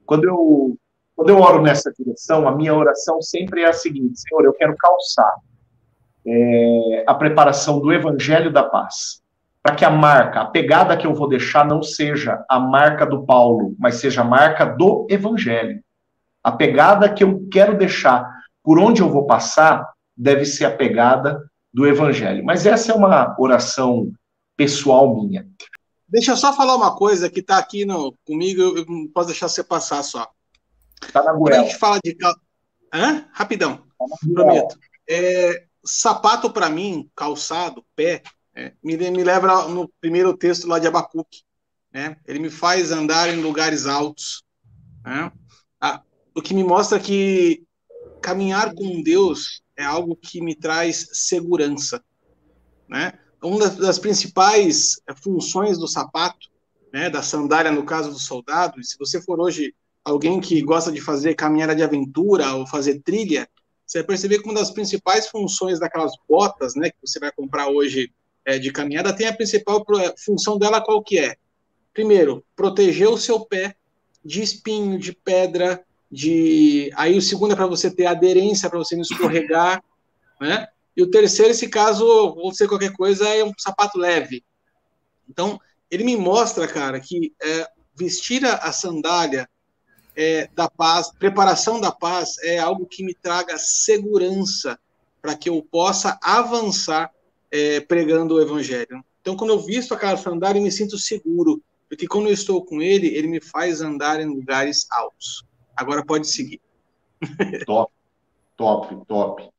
[0.05, 0.77] Quando eu
[1.15, 4.75] quando eu oro nessa direção, a minha oração sempre é a seguinte: Senhor, eu quero
[4.75, 5.31] calçar
[6.25, 9.21] é, a preparação do Evangelho da Paz,
[9.61, 13.25] para que a marca, a pegada que eu vou deixar não seja a marca do
[13.25, 15.81] Paulo, mas seja a marca do Evangelho.
[16.43, 18.27] A pegada que eu quero deixar
[18.63, 21.39] por onde eu vou passar deve ser a pegada
[21.73, 22.43] do Evangelho.
[22.45, 24.11] Mas essa é uma oração
[24.55, 25.47] pessoal minha.
[26.07, 29.47] Deixa eu só falar uma coisa que está aqui no, comigo, eu não posso deixar
[29.47, 30.29] você passar só.
[31.11, 32.15] Tá na Quando a gente fala de.
[32.93, 33.25] Hã?
[33.31, 34.77] Rapidão, tá prometo.
[35.09, 38.21] É, sapato, para mim, calçado, pé,
[38.55, 41.41] é, me, me leva no primeiro texto lá de Abacuque.
[41.91, 42.17] Né?
[42.27, 44.43] Ele me faz andar em lugares altos.
[45.03, 45.31] Né?
[45.81, 46.03] Ah,
[46.35, 47.63] o que me mostra que
[48.21, 52.03] caminhar com Deus é algo que me traz segurança.
[52.87, 53.13] Né?
[53.41, 56.49] Uma das, principais funções do sapato,
[56.91, 61.01] né, da sandália, no caso do soldado, se você for hoje alguém que gosta de
[61.01, 63.49] fazer caminhada de aventura ou fazer trilha,
[63.85, 67.67] você vai perceber que uma das principais funções daquelas botas, né, que você vai comprar
[67.67, 68.11] hoje
[68.45, 69.83] é, de caminhada, tem a principal
[70.23, 71.35] função dela qual que é?
[71.93, 73.75] Primeiro, proteger o seu pé
[74.23, 75.83] de espinho, de pedra,
[76.13, 79.83] de aí o segundo é para você ter aderência, para você não escorregar,
[80.39, 80.67] né?
[80.95, 84.43] E o terceiro, se caso você qualquer coisa, é um sapato leve.
[85.27, 85.59] Então,
[85.89, 89.49] ele me mostra, cara, que é, vestir a, a sandália
[90.15, 94.77] é, da paz, preparação da paz é algo que me traga segurança
[95.19, 97.09] para que eu possa avançar
[97.49, 99.03] é, pregando o evangelho.
[99.19, 101.59] Então, quando eu visto aquela sandália, eu me sinto seguro,
[101.89, 105.43] porque quando eu estou com ele, ele me faz andar em lugares altos.
[105.75, 106.61] Agora pode seguir.
[107.65, 107.91] Top,
[108.57, 109.49] top, top.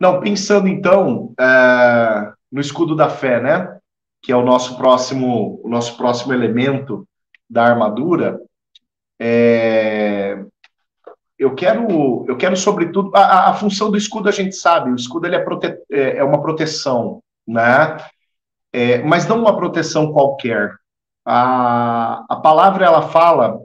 [0.00, 3.78] Não, pensando então é, no escudo da fé, né?
[4.24, 7.06] que é o nosso próximo, o nosso próximo elemento
[7.48, 8.40] da armadura,
[9.20, 10.42] é,
[11.38, 15.26] eu quero, eu quero sobretudo, a, a, função do escudo a gente sabe, o escudo
[15.26, 17.98] ele é, prote, é, é uma proteção, né?
[18.72, 20.74] É, mas não uma proteção qualquer.
[21.22, 23.60] A, a palavra ela fala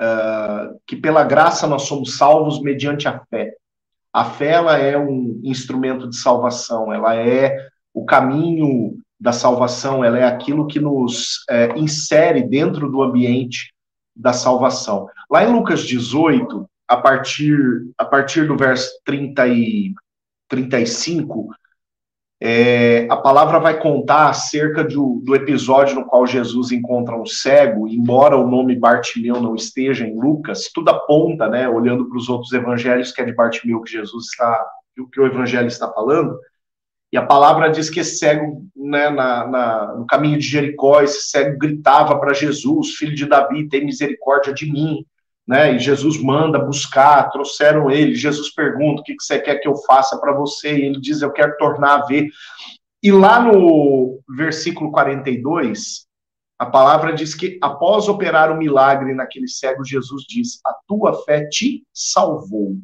[0.00, 3.54] uh, que pela graça nós somos salvos mediante a fé.
[4.12, 10.18] A fé ela é um instrumento de salvação, ela é o caminho da salvação, ela
[10.18, 13.72] é aquilo que nos é, insere dentro do ambiente
[14.14, 15.08] da salvação.
[15.30, 17.56] Lá em Lucas 18, a partir,
[17.98, 19.94] a partir do verso 30 e
[20.48, 21.50] 35,
[22.40, 27.88] é, a palavra vai contar acerca do, do episódio no qual Jesus encontra um cego,
[27.88, 32.52] embora o nome Bartimeu não esteja em Lucas, tudo aponta, né, olhando para os outros
[32.52, 34.66] evangelhos, que é de Bartimeu que Jesus está,
[35.12, 36.38] que o evangelho está falando,
[37.10, 41.30] e a palavra diz que esse cego, né, na, na, no caminho de Jericó, esse
[41.30, 45.06] cego gritava para Jesus, filho de Davi, tem misericórdia de mim.
[45.46, 45.74] Né?
[45.74, 48.14] E Jesus manda buscar, trouxeram ele.
[48.14, 50.76] Jesus pergunta: o que você quer que eu faça para você?
[50.76, 52.28] E ele diz: eu quero tornar a ver.
[53.02, 56.06] E lá no versículo 42,
[56.58, 61.46] a palavra diz que após operar o milagre naquele cego, Jesus diz: a tua fé
[61.48, 62.76] te salvou.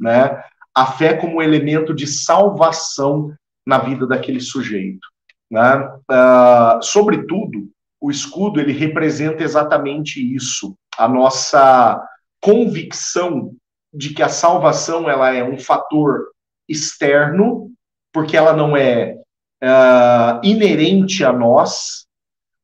[0.00, 0.42] Né?
[0.74, 3.34] A fé como elemento de salvação
[3.66, 5.06] na vida daquele sujeito.
[5.50, 5.76] Né?
[6.10, 12.02] Uh, sobretudo, o escudo ele representa exatamente isso, a nossa
[12.40, 13.54] convicção
[13.92, 16.28] de que a salvação ela é um fator
[16.68, 17.70] externo,
[18.12, 19.16] porque ela não é
[19.62, 22.06] uh, inerente a nós,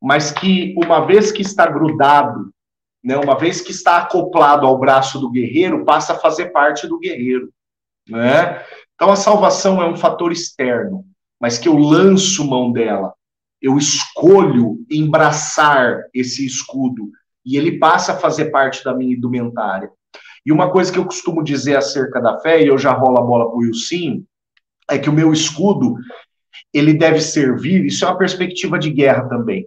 [0.03, 2.51] mas que uma vez que está grudado,
[3.03, 6.99] né, uma vez que está acoplado ao braço do guerreiro, passa a fazer parte do
[6.99, 7.51] guerreiro.
[8.09, 8.63] Né?
[8.95, 11.05] Então a salvação é um fator externo,
[11.41, 13.15] mas que eu lanço mão dela.
[13.61, 17.11] Eu escolho embraçar esse escudo
[17.45, 19.91] e ele passa a fazer parte da minha indumentária.
[20.45, 23.23] E uma coisa que eu costumo dizer acerca da fé, e eu já rolo a
[23.23, 24.23] bola para o Wilson,
[24.91, 25.97] é que o meu escudo,
[26.75, 29.67] ele deve servir, isso é uma perspectiva de guerra também.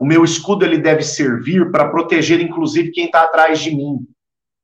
[0.00, 3.98] O meu escudo, ele deve servir para proteger, inclusive, quem está atrás de mim.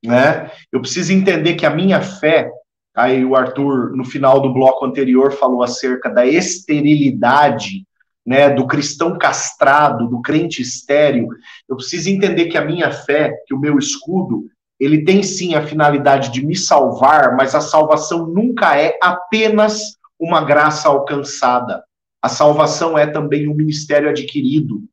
[0.05, 0.51] Né?
[0.73, 2.51] Eu preciso entender que a minha fé,
[2.95, 7.87] Aí o Arthur, no final do bloco anterior, falou acerca da esterilidade,
[8.25, 11.29] né, do cristão castrado, do crente estéril.
[11.69, 14.45] Eu preciso entender que a minha fé, que o meu escudo,
[14.79, 20.45] ele tem sim a finalidade de me salvar, mas a salvação nunca é apenas uma
[20.45, 21.83] graça alcançada.
[22.23, 24.85] A salvação é também um ministério adquirido.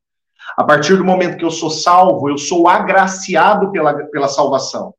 [0.58, 4.96] A partir do momento que eu sou salvo, eu sou agraciado pela, pela salvação.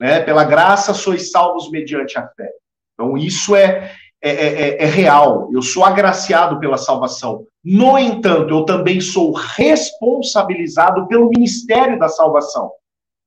[0.00, 0.20] Né?
[0.20, 2.48] Pela graça sois salvos mediante a fé.
[2.94, 5.50] Então, isso é, é, é, é real.
[5.52, 7.44] Eu sou agraciado pela salvação.
[7.64, 12.70] No entanto, eu também sou responsabilizado pelo ministério da salvação.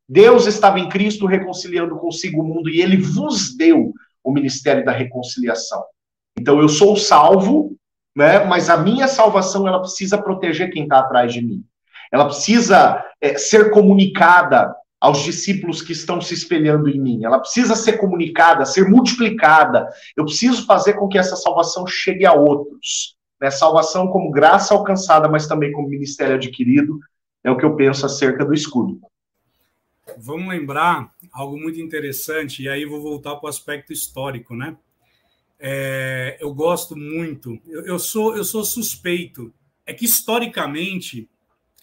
[0.08, 3.92] Deus estava em Cristo reconciliando consigo o mundo e ele vos deu
[4.24, 5.84] o ministério da reconciliação.
[6.38, 7.76] Então eu sou salvo,
[8.16, 8.44] né?
[8.46, 11.64] Mas a minha salvação ela precisa proteger quem está atrás de mim.
[12.12, 17.24] Ela precisa é, ser comunicada aos discípulos que estão se espelhando em mim.
[17.24, 19.88] Ela precisa ser comunicada, ser multiplicada.
[20.16, 23.16] Eu preciso fazer com que essa salvação chegue a outros.
[23.40, 23.52] Né?
[23.52, 27.00] Salvação como graça alcançada, mas também como ministério adquirido,
[27.44, 29.00] é o que eu penso acerca do escudo.
[30.18, 34.78] Vamos lembrar algo muito interessante, e aí vou voltar para o aspecto histórico, né?
[35.60, 39.54] É, eu gosto muito, eu, eu, sou eu sou suspeito,
[39.86, 41.30] é que historicamente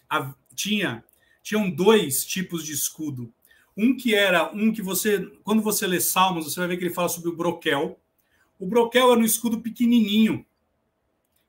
[0.09, 1.03] a, tinha
[1.43, 3.31] tinham dois tipos de escudo.
[3.75, 6.93] Um que era um que você, quando você lê Salmos, você vai ver que ele
[6.93, 7.99] fala sobre o broquel.
[8.57, 10.45] O broquel era um escudo pequenininho,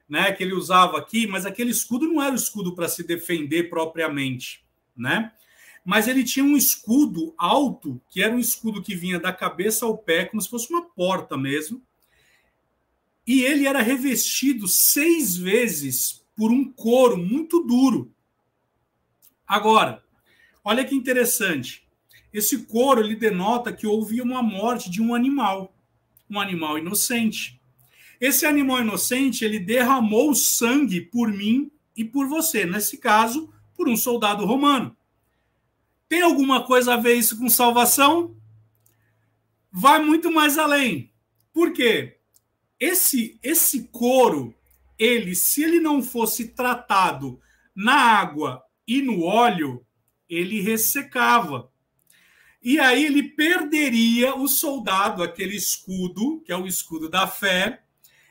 [0.09, 3.71] né, que ele usava aqui, mas aquele escudo não era o escudo para se defender
[3.71, 4.65] propriamente,
[4.97, 5.33] né?
[5.85, 9.97] Mas ele tinha um escudo alto, que era um escudo que vinha da cabeça ao
[9.97, 11.81] pé, como se fosse uma porta mesmo.
[13.27, 18.13] E ele era revestido seis vezes por um couro muito duro.
[19.47, 20.03] Agora,
[20.63, 21.87] olha que interessante.
[22.33, 25.75] Esse couro ele denota que houve uma morte de um animal,
[26.29, 27.61] um animal inocente.
[28.21, 33.97] Esse animal inocente ele derramou sangue por mim e por você, nesse caso, por um
[33.97, 34.97] soldado romano.
[36.09, 38.37] Tem alguma coisa a ver isso com salvação?
[39.71, 41.13] Vai muito mais além.
[41.53, 42.19] Por quê?
[42.79, 44.55] Esse esse couro,
[44.99, 47.41] ele, se ele não fosse tratado
[47.75, 49.85] na água e no óleo
[50.29, 51.71] ele ressecava.
[52.63, 57.83] E aí ele perderia o soldado, aquele escudo, que é o escudo da fé,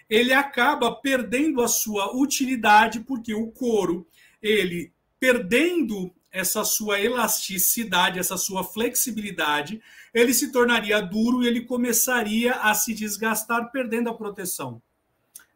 [0.10, 4.08] ele acaba perdendo a sua utilidade, porque o couro,
[4.42, 9.82] ele perdendo essa sua elasticidade, essa sua flexibilidade,
[10.14, 14.82] ele se tornaria duro e ele começaria a se desgastar, perdendo a proteção.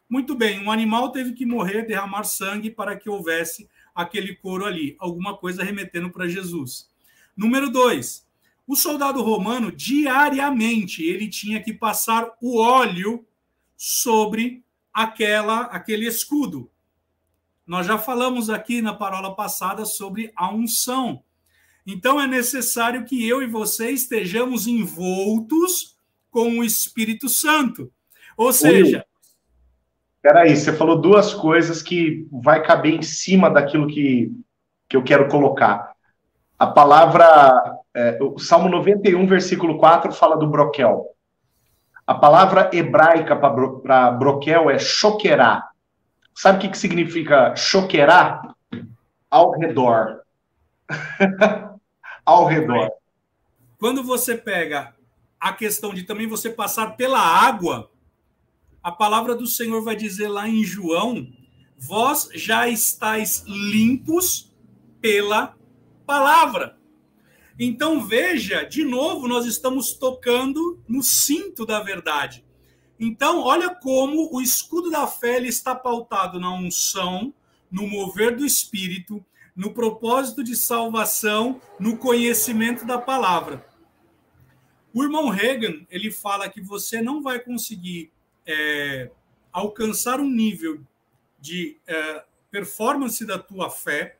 [0.09, 4.95] Muito bem, um animal teve que morrer, derramar sangue para que houvesse aquele couro ali,
[4.99, 6.89] alguma coisa remetendo para Jesus.
[7.35, 8.25] Número dois,
[8.65, 13.25] o soldado romano diariamente ele tinha que passar o óleo
[13.75, 16.69] sobre aquela aquele escudo.
[17.65, 21.23] Nós já falamos aqui na parola passada sobre a unção.
[21.87, 25.95] Então é necessário que eu e você estejamos envoltos
[26.29, 27.89] com o Espírito Santo.
[28.35, 29.05] Ou seja,
[30.21, 34.29] Peraí, você falou duas coisas que vai caber em cima daquilo que,
[34.89, 35.93] que eu quero colocar.
[36.59, 41.05] A palavra, é, o Salmo 91, versículo 4, fala do broquel.
[42.05, 45.69] A palavra hebraica para broquel é choquerá.
[46.35, 48.53] Sabe o que, que significa choquerar?
[49.31, 50.23] Ao redor.
[52.27, 52.91] Ao redor.
[53.79, 54.93] Quando você pega
[55.39, 57.89] a questão de também você passar pela água,
[58.83, 61.25] a palavra do Senhor vai dizer lá em João:
[61.77, 64.53] vós já estáis limpos
[64.99, 65.55] pela
[66.05, 66.77] palavra.
[67.57, 72.45] Então veja, de novo, nós estamos tocando no cinto da verdade.
[72.99, 77.33] Então, olha como o escudo da fé está pautado na unção,
[77.71, 79.23] no mover do espírito,
[79.57, 83.67] no propósito de salvação, no conhecimento da palavra.
[84.93, 88.11] O irmão Reagan, ele fala que você não vai conseguir
[88.45, 89.09] é,
[89.51, 90.79] alcançar um nível
[91.39, 94.17] de é, performance da tua fé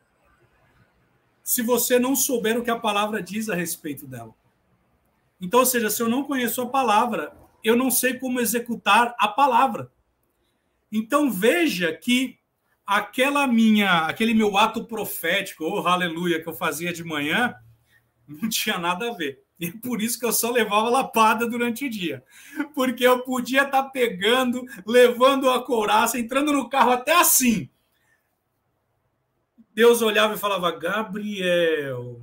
[1.44, 4.34] se você não souber o que a palavra diz a respeito dela.
[5.40, 9.28] Então, ou seja, se eu não conheço a palavra, eu não sei como executar a
[9.28, 9.92] palavra.
[10.92, 12.40] Então veja que
[12.88, 17.54] aquela minha, aquele meu ato profético, ou oh, aleluia, que eu fazia de manhã,
[18.26, 19.44] não tinha nada a ver.
[19.60, 22.24] E por isso que eu só levava lapada durante o dia.
[22.74, 27.68] Porque eu podia estar tá pegando, levando a couraça, entrando no carro até assim.
[29.74, 32.22] Deus olhava e falava: Gabriel.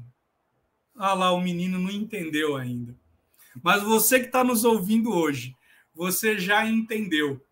[0.96, 2.96] Ah lá, o menino não entendeu ainda.
[3.60, 5.56] Mas você que está nos ouvindo hoje,
[5.92, 7.44] você já entendeu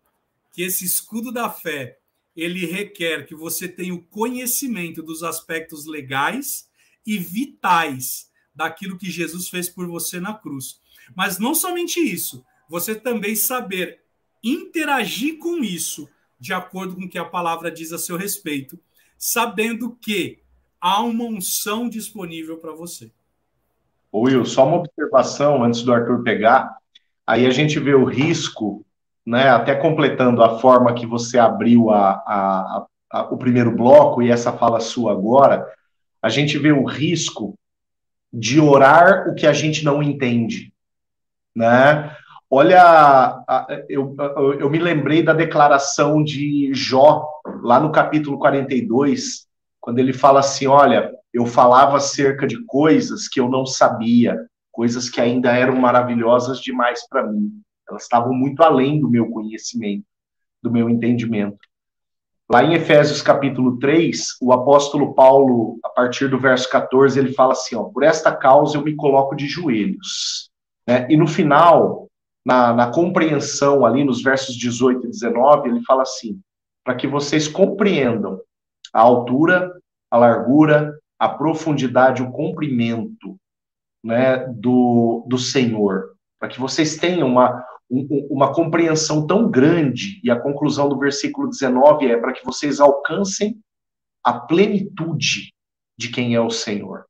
[0.53, 1.97] que esse escudo da fé
[2.35, 6.67] ele requer que você tenha o conhecimento dos aspectos legais
[7.05, 10.79] e vitais daquilo que Jesus fez por você na cruz.
[11.15, 13.99] Mas não somente isso, você também saber
[14.43, 16.09] interagir com isso
[16.39, 18.77] de acordo com o que a palavra diz a seu respeito,
[19.17, 20.39] sabendo que
[20.81, 23.09] há uma unção disponível para você.
[24.13, 26.77] Will, só uma observação antes do Arthur pegar.
[27.25, 28.85] Aí a gente vê o risco,
[29.25, 29.49] né?
[29.49, 34.51] Até completando a forma que você abriu a, a, a, o primeiro bloco e essa
[34.51, 35.65] fala sua agora,
[36.21, 37.55] a gente vê o risco
[38.31, 40.73] de orar o que a gente não entende,
[41.55, 42.15] né?
[42.49, 43.43] Olha,
[43.89, 44.15] eu,
[44.59, 47.27] eu, me lembrei da declaração de Jó,
[47.63, 49.47] lá no capítulo 42,
[49.81, 54.37] quando ele fala assim: Olha, eu falava acerca de coisas que eu não sabia,
[54.71, 57.51] coisas que ainda eram maravilhosas demais para mim.
[57.93, 60.05] Elas estavam muito além do meu conhecimento,
[60.61, 61.59] do meu entendimento.
[62.51, 67.53] Lá em Efésios capítulo 3, o apóstolo Paulo, a partir do verso 14, ele fala
[67.53, 70.49] assim: ó, Por esta causa eu me coloco de joelhos.
[70.87, 71.07] Né?
[71.09, 72.07] E no final,
[72.45, 76.39] na, na compreensão, ali nos versos 18 e 19, ele fala assim:
[76.83, 78.39] para que vocês compreendam
[78.93, 79.71] a altura,
[80.11, 83.37] a largura, a profundidade, o comprimento
[84.03, 90.39] né, do, do Senhor, para que vocês tenham uma, uma compreensão tão grande, e a
[90.39, 93.59] conclusão do versículo 19 é para que vocês alcancem
[94.23, 95.53] a plenitude
[95.97, 97.05] de quem é o Senhor.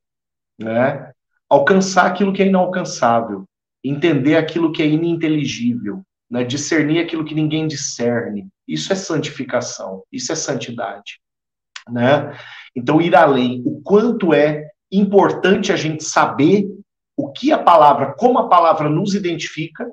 [0.58, 1.10] Né?
[1.48, 3.44] Alcançar aquilo que é inalcançável,
[3.82, 6.44] entender aquilo que é ininteligível, né?
[6.44, 8.48] discernir aquilo que ninguém discerne.
[8.66, 11.20] Isso é santificação, isso é santidade.
[11.88, 12.36] Né?
[12.74, 16.66] Então, ir além, o quanto é importante a gente saber
[17.16, 19.88] o que a palavra, como a palavra nos identifica,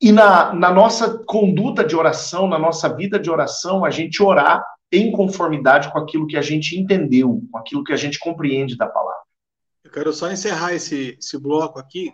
[0.00, 4.64] e na, na nossa conduta de oração, na nossa vida de oração, a gente orar
[4.90, 8.86] em conformidade com aquilo que a gente entendeu, com aquilo que a gente compreende da
[8.86, 9.22] palavra.
[9.82, 12.12] Eu quero só encerrar esse, esse bloco aqui.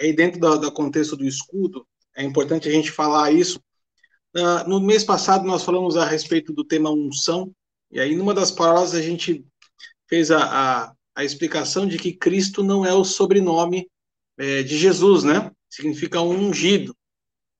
[0.00, 3.60] Aí, dentro do, do contexto do escudo, é importante a gente falar isso.
[4.36, 7.52] Uh, no mês passado, nós falamos a respeito do tema unção,
[7.90, 9.44] e aí, numa das palavras, a gente
[10.08, 13.88] fez a, a, a explicação de que Cristo não é o sobrenome
[14.36, 15.50] é, de Jesus, né?
[15.70, 16.94] Significa um ungido.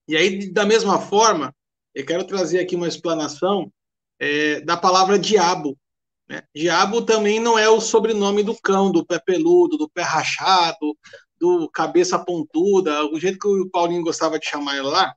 [0.09, 1.55] E aí, da mesma forma,
[1.95, 3.71] eu quero trazer aqui uma explanação
[4.19, 5.79] é, da palavra diabo.
[6.27, 6.43] Né?
[6.55, 10.97] Diabo também não é o sobrenome do cão, do pé peludo, do pé rachado,
[11.39, 15.15] do cabeça pontuda, o jeito que o Paulinho gostava de chamar ele lá,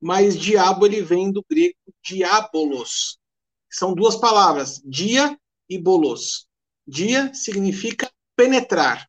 [0.00, 3.18] mas diabo ele vem do grego diabolos.
[3.70, 6.46] São duas palavras, dia e bolos.
[6.86, 9.06] Dia significa penetrar.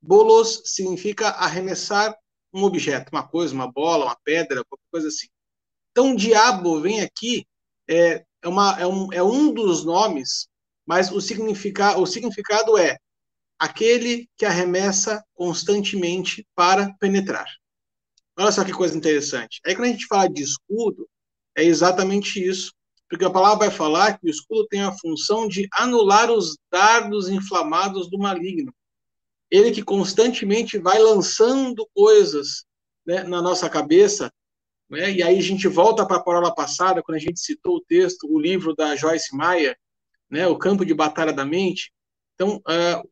[0.00, 2.16] Bolos significa arremessar
[2.52, 5.28] um objeto, uma coisa, uma bola, uma pedra, qualquer coisa assim.
[5.90, 7.46] Então, diabo vem aqui,
[7.88, 10.48] é, é, uma, é, um, é um dos nomes,
[10.86, 12.98] mas o, significa, o significado é
[13.58, 17.46] aquele que arremessa constantemente para penetrar.
[18.38, 19.60] Olha só que coisa interessante.
[19.66, 21.08] Aí quando a gente fala de escudo,
[21.56, 22.72] é exatamente isso.
[23.08, 27.28] Porque a palavra vai falar que o escudo tem a função de anular os dardos
[27.28, 28.72] inflamados do maligno.
[29.50, 32.64] Ele que constantemente vai lançando coisas
[33.06, 34.32] né, na nossa cabeça,
[34.88, 37.80] né, e aí a gente volta para a palavra passada, quando a gente citou o
[37.80, 39.76] texto, o livro da Joyce Meyer,
[40.30, 41.92] né, O Campo de Batalha da Mente.
[42.34, 43.10] Então, uh,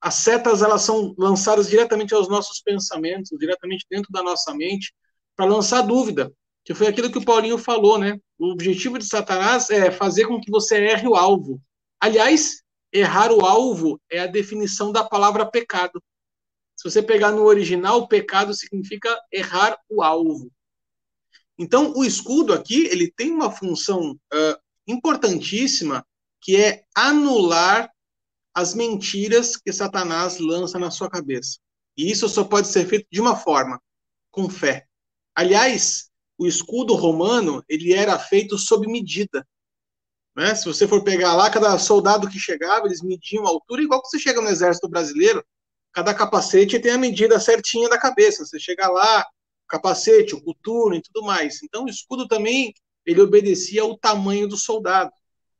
[0.00, 4.92] as setas elas são lançadas diretamente aos nossos pensamentos, diretamente dentro da nossa mente,
[5.36, 6.32] para lançar dúvida,
[6.64, 8.18] que foi aquilo que o Paulinho falou, né?
[8.38, 11.60] O objetivo de Satanás é fazer com que você erre o alvo.
[12.00, 12.61] Aliás,
[12.92, 16.02] errar o alvo é a definição da palavra pecado.
[16.76, 20.52] Se você pegar no original, pecado significa errar o alvo.
[21.58, 26.04] Então, o escudo aqui, ele tem uma função uh, importantíssima,
[26.40, 27.90] que é anular
[28.54, 31.58] as mentiras que Satanás lança na sua cabeça.
[31.96, 33.80] E isso só pode ser feito de uma forma,
[34.30, 34.86] com fé.
[35.34, 39.46] Aliás, o escudo romano, ele era feito sob medida.
[40.34, 40.54] Né?
[40.54, 44.08] Se você for pegar lá, cada soldado que chegava, eles mediam a altura, igual que
[44.08, 45.44] você chega no exército brasileiro,
[45.92, 48.44] cada capacete tem a medida certinha da cabeça.
[48.44, 49.24] Você chega lá,
[49.68, 51.62] capacete, o coturno e tudo mais.
[51.62, 52.72] Então, o escudo também,
[53.04, 55.10] ele obedecia ao tamanho do soldado.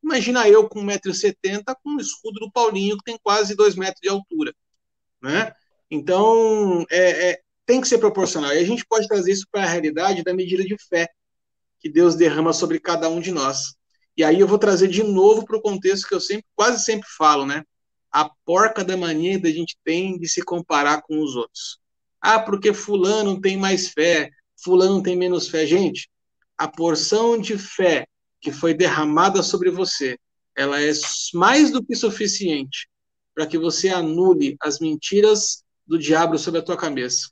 [0.03, 4.09] Imagina eu com 1,70m com o escudo do Paulinho, que tem quase 2 metros de
[4.09, 4.55] altura.
[5.23, 5.53] Né?
[5.91, 8.53] Então, é, é, tem que ser proporcional.
[8.53, 11.09] E a gente pode trazer isso para a realidade da medida de fé
[11.79, 13.75] que Deus derrama sobre cada um de nós.
[14.17, 17.09] E aí eu vou trazer de novo para o contexto que eu sempre, quase sempre
[17.17, 17.65] falo, né?
[18.11, 21.79] A porca da mania da gente tem de se comparar com os outros.
[22.21, 24.31] Ah, porque fulano tem mais fé,
[24.63, 25.67] fulano tem menos fé.
[25.67, 26.11] Gente,
[26.59, 28.07] a porção de fé
[28.41, 30.19] que foi derramada sobre você,
[30.55, 30.93] ela é
[31.33, 32.89] mais do que suficiente
[33.35, 37.31] para que você anule as mentiras do diabo sobre a tua cabeça.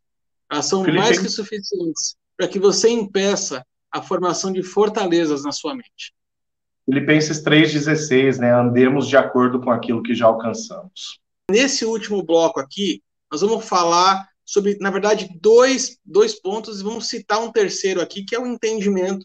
[0.51, 5.74] Elas são mais que suficientes para que você impeça a formação de fortalezas na sua
[5.74, 6.14] mente.
[6.91, 8.53] Filipenses 3,16, né?
[8.53, 11.20] Andemos de acordo com aquilo que já alcançamos.
[11.49, 17.09] Nesse último bloco aqui, nós vamos falar sobre, na verdade, dois, dois pontos, e vamos
[17.09, 19.24] citar um terceiro aqui, que é o entendimento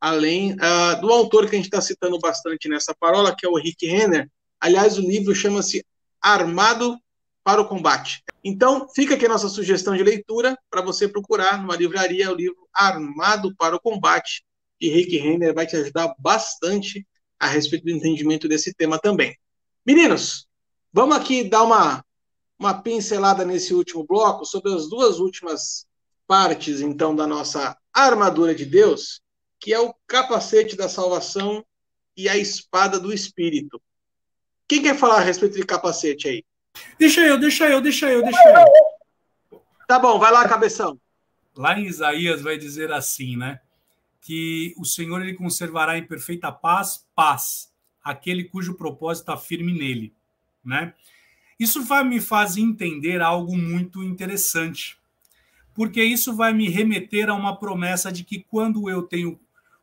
[0.00, 3.56] além uh, do autor que a gente está citando bastante nessa parola, que é o
[3.56, 4.28] Rick Renner.
[4.60, 5.86] Aliás, o livro chama-se
[6.20, 6.98] Armado
[7.44, 8.24] para o Combate.
[8.42, 12.66] Então, fica aqui a nossa sugestão de leitura para você procurar numa livraria o livro
[12.74, 14.44] Armado para o Combate,
[14.84, 17.06] de Rick Renner vai te ajudar bastante
[17.38, 19.36] a respeito do entendimento desse tema também.
[19.84, 20.46] Meninos,
[20.92, 22.04] vamos aqui dar uma,
[22.58, 25.86] uma pincelada nesse último bloco sobre as duas últimas
[26.26, 29.22] partes, então, da nossa armadura de Deus
[29.64, 31.64] que é o capacete da salvação
[32.14, 33.80] e a espada do Espírito.
[34.68, 36.44] Quem quer falar a respeito de capacete aí?
[36.98, 38.68] Deixa eu, deixa eu, deixa eu, deixa
[39.50, 39.62] eu.
[39.88, 41.00] Tá bom, vai lá, cabeção.
[41.56, 43.58] Lá em Isaías vai dizer assim, né?
[44.24, 47.70] Que o Senhor ele conservará em perfeita paz, paz,
[48.02, 50.12] aquele cujo propósito está firme nele,
[50.64, 50.94] né?
[51.60, 54.98] Isso vai me fazer entender algo muito interessante,
[55.72, 59.38] porque isso vai me remeter a uma promessa de que quando eu tenho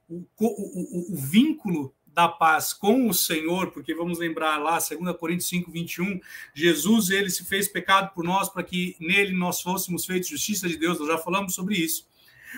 [0.10, 5.48] o, o, o, vínculo da paz com o Senhor, porque vamos lembrar lá, 2 Coríntios
[5.48, 6.20] 5, 21,
[6.54, 10.78] Jesus, ele se fez pecado por nós para que nele nós fôssemos feitos justiça de
[10.78, 12.11] Deus, nós já falamos sobre isso.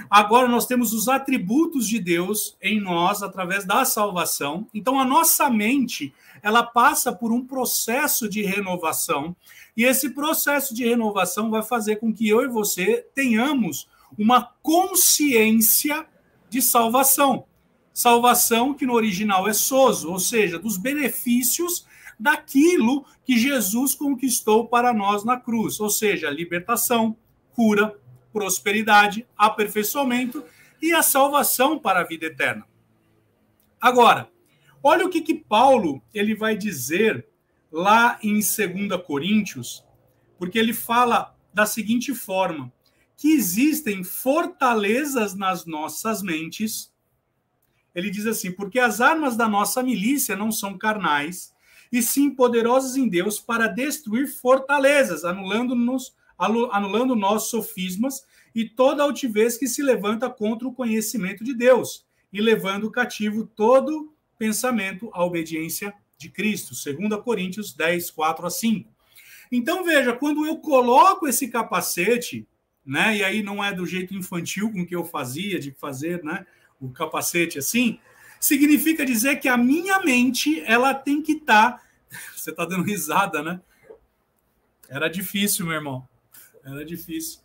[0.09, 4.67] Agora nós temos os atributos de Deus em nós através da salvação.
[4.73, 9.35] Então a nossa mente, ela passa por um processo de renovação,
[9.75, 13.87] e esse processo de renovação vai fazer com que eu e você tenhamos
[14.17, 16.05] uma consciência
[16.49, 17.45] de salvação.
[17.93, 21.85] Salvação que no original é soso, ou seja, dos benefícios
[22.19, 27.15] daquilo que Jesus conquistou para nós na cruz, ou seja, libertação,
[27.55, 27.99] cura,
[28.33, 30.43] prosperidade, aperfeiçoamento
[30.81, 32.67] e a salvação para a vida eterna.
[33.79, 34.29] Agora,
[34.81, 37.25] olha o que, que Paulo ele vai dizer
[37.71, 38.49] lá em 2
[39.05, 39.85] Coríntios,
[40.37, 42.73] porque ele fala da seguinte forma:
[43.15, 46.91] que existem fortalezas nas nossas mentes.
[47.95, 51.53] Ele diz assim: porque as armas da nossa milícia não são carnais,
[51.91, 59.57] e sim poderosas em Deus para destruir fortalezas, anulando-nos, anulando nossos sofismas e toda altivez
[59.57, 65.93] que se levanta contra o conhecimento de Deus, e levando cativo todo pensamento à obediência
[66.17, 66.73] de Cristo.
[66.73, 68.89] 2 Coríntios 10, 4 a 5.
[69.51, 72.47] Então, veja, quando eu coloco esse capacete,
[72.83, 76.45] né, e aí não é do jeito infantil com que eu fazia, de fazer né,
[76.81, 77.99] o capacete assim,
[78.39, 81.73] significa dizer que a minha mente ela tem que estar.
[81.73, 81.83] Tá...
[82.35, 83.61] Você está dando risada, né?
[84.89, 86.07] Era difícil, meu irmão.
[86.63, 87.41] Era difícil.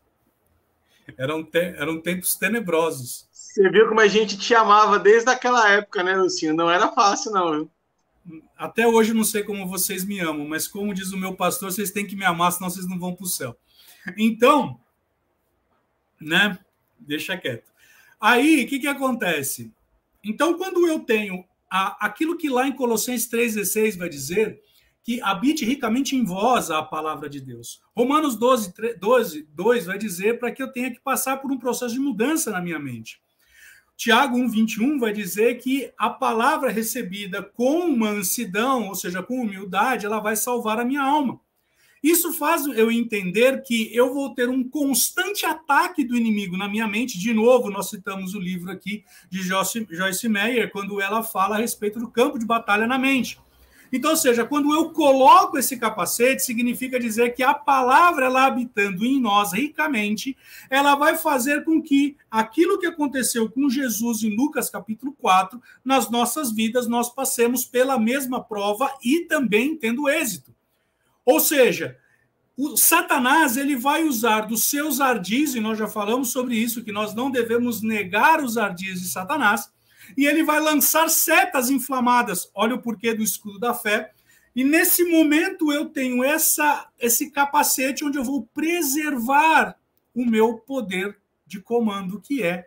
[1.16, 1.58] Eram, te...
[1.58, 3.28] eram tempos tenebrosos.
[3.32, 6.54] Você viu como a gente te amava desde aquela época, né, Lucinho?
[6.54, 7.70] Não era fácil, não.
[8.56, 11.90] Até hoje não sei como vocês me amam, mas como diz o meu pastor, vocês
[11.90, 13.56] têm que me amar, senão vocês não vão para o céu.
[14.16, 14.78] Então,
[16.20, 16.58] né?
[16.98, 17.70] Deixa quieto.
[18.20, 19.72] Aí, o que, que acontece?
[20.22, 24.60] Então, quando eu tenho a, aquilo que lá em Colossenses 3,16 vai dizer,
[25.08, 27.80] que habite ricamente em vós a palavra de Deus.
[27.96, 31.94] Romanos 12, 12 2 vai dizer para que eu tenha que passar por um processo
[31.94, 33.18] de mudança na minha mente.
[33.96, 40.20] Tiago 1,21 vai dizer que a palavra recebida com mansidão, ou seja, com humildade, ela
[40.20, 41.40] vai salvar a minha alma.
[42.02, 46.86] Isso faz eu entender que eu vou ter um constante ataque do inimigo na minha
[46.86, 47.18] mente.
[47.18, 51.98] De novo, nós citamos o livro aqui de Joyce Meyer, quando ela fala a respeito
[51.98, 53.40] do campo de batalha na mente.
[53.92, 59.04] Então, ou seja, quando eu coloco esse capacete, significa dizer que a palavra, ela habitando
[59.04, 60.36] em nós ricamente,
[60.68, 66.10] ela vai fazer com que aquilo que aconteceu com Jesus em Lucas capítulo 4, nas
[66.10, 70.54] nossas vidas, nós passemos pela mesma prova e também tendo êxito.
[71.24, 71.96] Ou seja,
[72.56, 76.90] o Satanás ele vai usar dos seus ardis, e nós já falamos sobre isso, que
[76.90, 79.70] nós não devemos negar os ardis de Satanás,
[80.16, 82.50] e ele vai lançar setas inflamadas.
[82.54, 84.12] Olha o porquê do escudo da fé.
[84.54, 89.76] E nesse momento eu tenho essa esse capacete onde eu vou preservar
[90.14, 92.66] o meu poder de comando, que é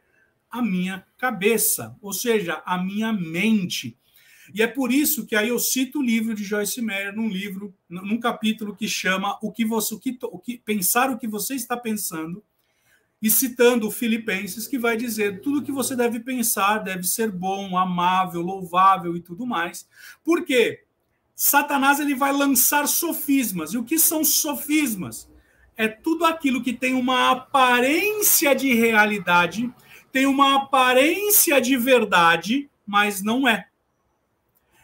[0.49, 3.97] a minha cabeça, ou seja, a minha mente.
[4.53, 7.73] E é por isso que aí eu cito o livro de Joyce Meyer num livro,
[7.89, 11.55] num capítulo que chama o que você o que, o que pensar o que você
[11.55, 12.43] está pensando
[13.21, 17.77] e citando o Filipenses que vai dizer tudo que você deve pensar deve ser bom,
[17.77, 19.87] amável, louvável e tudo mais.
[20.23, 20.83] Por quê?
[21.35, 23.73] Satanás ele vai lançar sofismas.
[23.73, 25.29] E o que são sofismas?
[25.77, 29.71] É tudo aquilo que tem uma aparência de realidade,
[30.11, 33.67] tem uma aparência de verdade, mas não é.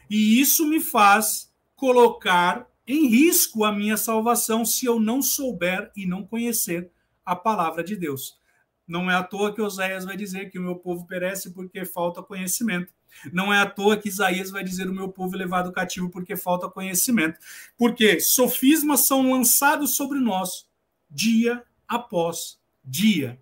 [0.09, 6.05] E isso me faz colocar em risco a minha salvação se eu não souber e
[6.05, 6.89] não conhecer
[7.27, 8.39] a palavra de Deus.
[8.87, 12.23] Não é à toa que Oséias vai dizer que o meu povo perece porque falta
[12.23, 12.93] conhecimento.
[13.33, 16.37] Não é à toa que Isaías vai dizer o meu povo é levado cativo porque
[16.37, 17.37] falta conhecimento.
[17.77, 20.67] Porque sofismas são lançados sobre nós
[21.09, 23.41] dia após dia,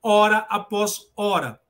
[0.00, 1.60] hora após hora.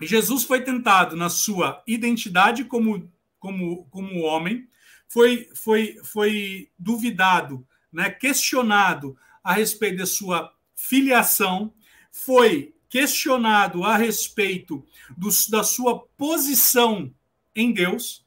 [0.00, 4.68] Jesus foi tentado na sua identidade como como, como homem,
[5.06, 11.74] foi, foi, foi duvidado, né, questionado a respeito da sua filiação,
[12.12, 14.84] foi questionado a respeito
[15.16, 17.12] do, da sua posição
[17.54, 18.24] em Deus.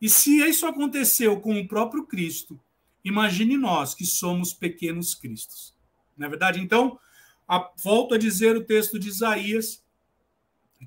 [0.00, 2.60] E se isso aconteceu com o próprio Cristo,
[3.04, 5.72] imagine nós que somos pequenos cristos.
[6.16, 6.60] Não é verdade?
[6.60, 6.98] Então,
[7.46, 9.82] a, volto a dizer o texto de Isaías,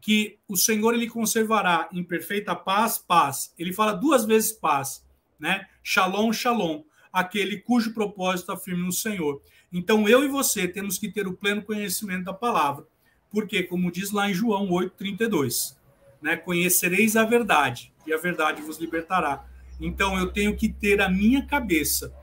[0.02, 3.54] que o Senhor ele conservará em perfeita paz, paz.
[3.58, 5.06] Ele fala duas vezes paz,
[5.40, 5.68] né?
[5.84, 9.42] Shalom, shalom, aquele cujo propósito afirma no Senhor.
[9.72, 12.86] Então eu e você temos que ter o pleno conhecimento da palavra,
[13.30, 15.78] porque como diz lá em João 8:32,
[16.22, 16.36] né?
[16.36, 19.48] Conhecereis a verdade e a verdade vos libertará.
[19.80, 22.14] Então eu tenho que ter a minha cabeça,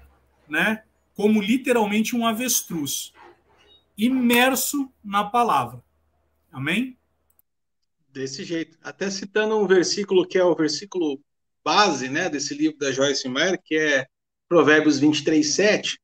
[0.49, 0.83] né?
[1.15, 3.13] Como literalmente um avestruz,
[3.97, 5.83] imerso na palavra.
[6.53, 6.97] Amém?
[8.13, 8.79] Desse jeito.
[8.83, 11.21] Até citando um versículo que é o versículo
[11.65, 14.07] base né, desse livro da Joyce Meyer, que é
[14.49, 16.01] Provérbios 23, 7,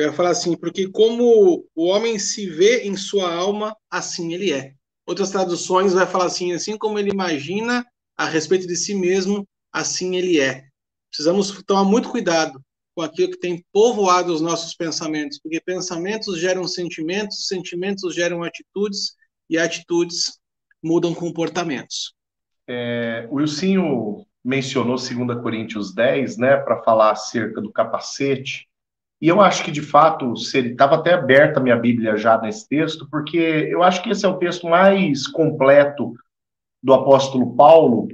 [0.00, 4.52] eu ia falar assim, porque como o homem se vê em sua alma, assim ele
[4.52, 4.74] é.
[5.06, 7.84] Outras traduções vai falar assim, assim como ele imagina
[8.16, 10.64] a respeito de si mesmo, assim ele é.
[11.10, 12.60] Precisamos tomar muito cuidado
[12.94, 19.14] com aquilo que tem povoado os nossos pensamentos, porque pensamentos geram sentimentos, sentimentos geram atitudes,
[19.50, 20.38] e atitudes
[20.82, 22.14] mudam comportamentos.
[22.68, 28.68] É, o Wilsinho mencionou 2 Coríntios 10, né, para falar acerca do capacete,
[29.20, 33.06] E eu acho que, de fato, estava até aberta a minha Bíblia já nesse texto,
[33.10, 33.36] porque
[33.70, 36.14] eu acho que esse é o texto mais completo
[36.82, 38.08] do apóstolo Paulo,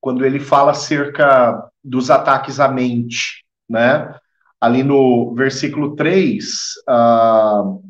[0.00, 4.14] quando ele fala acerca dos ataques à mente, né?
[4.60, 6.44] Ali no versículo 3,
[6.86, 7.82] uh,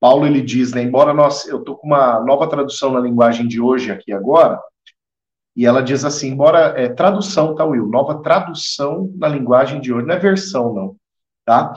[0.00, 3.60] Paulo ele diz, né, embora nós, eu tô com uma nova tradução na linguagem de
[3.60, 4.60] hoje aqui agora,
[5.54, 7.86] e ela diz assim, embora, é tradução, tá, Will?
[7.86, 10.96] Nova tradução na linguagem de hoje, não é versão, não,
[11.50, 11.74] tá?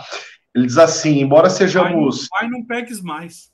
[0.53, 2.28] Ele diz assim, embora sejamos...
[2.30, 3.51] Pai, não peques mais.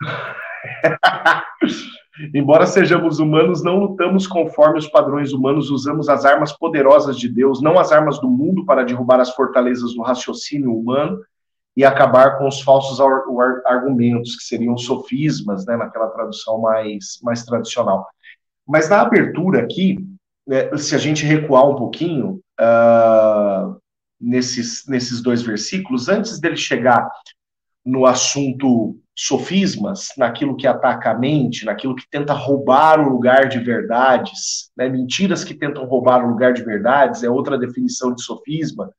[2.34, 7.62] Embora sejamos humanos, não lutamos conforme os padrões humanos, usamos as armas poderosas de Deus,
[7.62, 11.20] não as armas do mundo para derrubar as fortalezas do raciocínio humano
[11.76, 13.00] e acabar com os falsos
[13.64, 18.06] argumentos, que seriam sofismas, né, naquela tradução mais, mais tradicional.
[18.66, 19.98] Mas na abertura aqui,
[20.46, 23.80] né, se a gente recuar um pouquinho uh,
[24.22, 27.10] nesses, nesses dois versículos, antes dele chegar
[27.84, 33.58] no assunto sofismas, naquilo que ataca a mente, naquilo que tenta roubar o lugar de
[33.58, 34.88] verdades, né?
[34.88, 38.90] mentiras que tentam roubar o lugar de verdades, é outra definição de sofisma.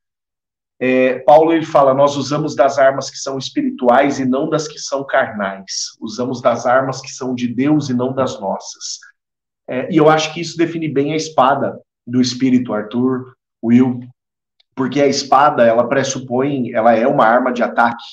[0.80, 4.78] É, Paulo ele fala: nós usamos das armas que são espirituais e não das que
[4.78, 5.96] são carnais.
[6.02, 9.00] Usamos das armas que são de Deus e não das nossas.
[9.68, 14.02] É, e eu acho que isso define bem a espada do espírito, Arthur, Will,
[14.76, 18.04] porque a espada ela pressupõe, ela é uma arma de ataque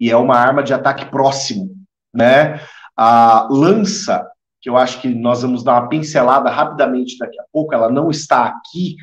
[0.00, 1.70] e é uma arma de ataque próximo,
[2.14, 2.60] né?
[2.96, 4.26] A lança,
[4.60, 8.10] que eu acho que nós vamos dar uma pincelada rapidamente daqui a pouco, ela não
[8.10, 8.96] está aqui,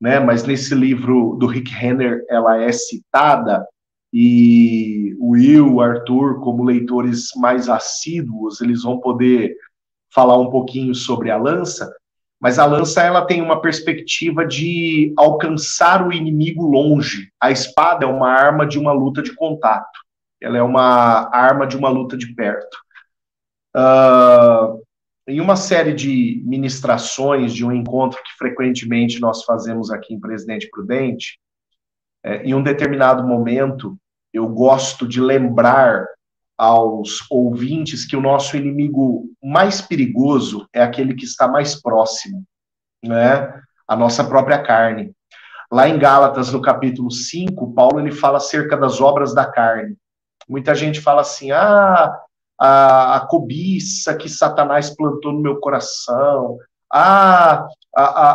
[0.00, 0.18] né?
[0.18, 3.66] Mas nesse livro do Rick Renner ela é citada
[4.12, 9.54] e o Will, o Arthur, como leitores mais assíduos, eles vão poder
[10.12, 11.92] falar um pouquinho sobre a lança,
[12.40, 17.30] mas a lança ela tem uma perspectiva de alcançar o inimigo longe.
[17.40, 20.00] A espada é uma arma de uma luta de contato
[20.40, 22.78] ela é uma arma de uma luta de perto.
[23.76, 24.82] Uh,
[25.28, 30.68] em uma série de ministrações, de um encontro que frequentemente nós fazemos aqui em Presidente
[30.70, 31.38] Prudente,
[32.24, 33.96] é, em um determinado momento,
[34.32, 36.06] eu gosto de lembrar
[36.60, 42.44] aos ouvintes que o nosso inimigo mais perigoso é aquele que está mais próximo,
[43.02, 43.62] né?
[43.88, 45.10] A nossa própria carne.
[45.72, 49.96] Lá em Gálatas, no capítulo 5, Paulo ele fala acerca das obras da carne.
[50.46, 52.14] Muita gente fala assim: ah,
[52.60, 56.58] a, a cobiça que Satanás plantou no meu coração,
[56.92, 58.32] ah, a, a,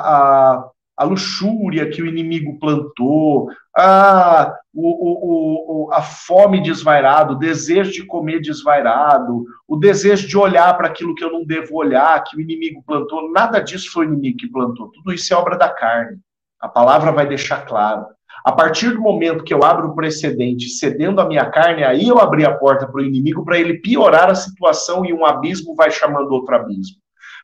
[0.56, 7.38] a, a luxúria que o inimigo plantou, ah, o, o, o, a fome desvairada, o
[7.38, 12.24] desejo de comer desvairado, o desejo de olhar para aquilo que eu não devo olhar,
[12.24, 15.58] que o inimigo plantou, nada disso foi o inimigo que plantou, tudo isso é obra
[15.58, 16.18] da carne.
[16.62, 18.06] A palavra vai deixar claro.
[18.46, 22.20] A partir do momento que eu abro o precedente cedendo a minha carne, aí eu
[22.20, 25.92] abri a porta para o inimigo para ele piorar a situação e um abismo vai
[25.92, 26.98] chamando outro abismo.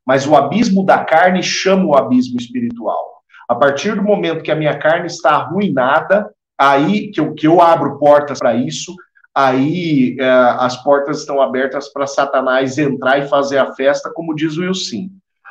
[0.06, 3.21] Mas o abismo da carne chama o abismo espiritual.
[3.52, 7.60] A partir do momento que a minha carne está arruinada, aí que eu, que eu
[7.60, 8.96] abro portas para isso,
[9.36, 14.56] aí é, as portas estão abertas para Satanás entrar e fazer a festa, como diz
[14.56, 15.10] o Wilson.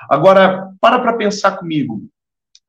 [0.08, 2.00] Agora, para para pensar comigo.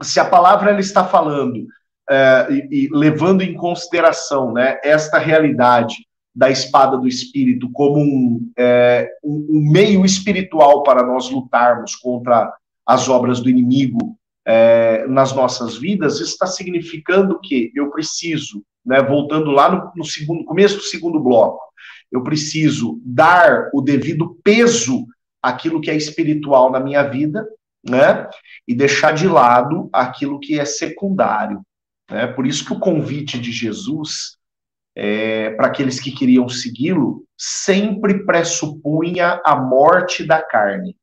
[0.04, 1.66] Se a palavra ela está falando
[2.10, 5.96] é, e, e, levando em consideração né, esta realidade
[6.36, 12.54] da espada do espírito como um, é, um, um, meio espiritual para nós lutarmos contra
[12.86, 19.02] as obras do inimigo é, nas nossas vidas, isso está significando que eu preciso, né,
[19.02, 21.62] voltando lá no, no segundo começo do segundo bloco,
[22.12, 25.06] eu preciso dar o devido peso
[25.42, 27.48] àquilo que é espiritual na minha vida,
[27.84, 28.30] né?
[28.68, 31.62] E deixar de lado aquilo que é secundário.
[32.10, 32.28] Né?
[32.28, 34.38] Por isso que o convite de Jesus
[34.96, 40.96] é, para aqueles que queriam segui-lo sempre pressupunha a morte da carne.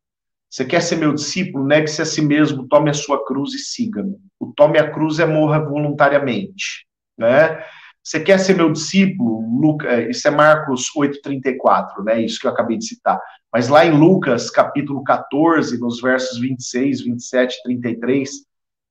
[0.51, 1.66] Você quer ser meu discípulo?
[1.66, 4.16] Negue-se a si mesmo, tome a sua cruz e siga-me.
[4.40, 6.86] O tome a cruz é morra voluntariamente.
[7.18, 7.62] Né?
[8.03, 9.38] Você quer ser meu discípulo?
[9.61, 12.22] Luca, é, isso é Marcos 8,34, né?
[12.22, 13.20] Isso que eu acabei de citar.
[13.53, 18.30] Mas lá em Lucas, capítulo 14, nos versos 26, 27 e 33,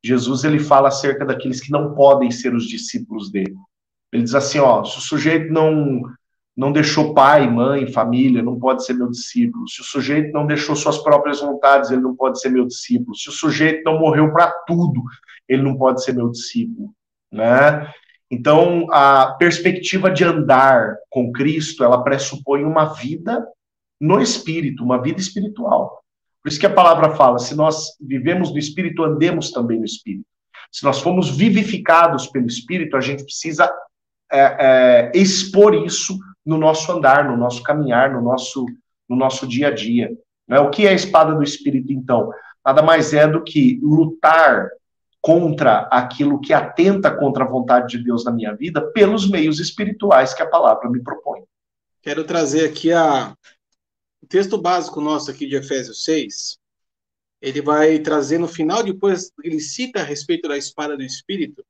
[0.04, 3.56] Jesus ele fala acerca daqueles que não podem ser os discípulos dele.
[4.12, 6.04] Ele diz assim, ó, se o sujeito não
[6.58, 9.70] não deixou pai, mãe, família, não pode ser meu discípulo.
[9.70, 13.16] Se o sujeito não deixou suas próprias vontades, ele não pode ser meu discípulo.
[13.16, 15.04] Se o sujeito não morreu para tudo,
[15.48, 16.92] ele não pode ser meu discípulo,
[17.32, 17.88] né?
[18.30, 23.48] Então, a perspectiva de andar com Cristo, ela pressupõe uma vida
[24.02, 26.04] no espírito, uma vida espiritual.
[26.42, 30.26] Por isso que a palavra fala: se nós vivemos no Espírito, andemos também no Espírito.
[30.72, 33.72] Se nós fomos vivificados pelo Espírito, a gente precisa
[34.32, 36.18] é, é, expor isso
[36.48, 38.66] no nosso andar, no nosso caminhar, no nosso,
[39.08, 40.18] no nosso dia a dia.
[40.48, 40.58] Né?
[40.62, 42.32] O que é a espada do Espírito, então?
[42.66, 44.70] Nada mais é do que lutar
[45.20, 50.34] contra aquilo que atenta contra a vontade de Deus na minha vida pelos meios espirituais
[50.34, 51.44] que a palavra me propõe.
[52.02, 53.36] Quero trazer aqui a...
[54.22, 56.58] o texto básico nosso aqui de Efésios 6.
[57.42, 61.64] Ele vai trazer no final, depois ele cita a respeito da espada do Espírito,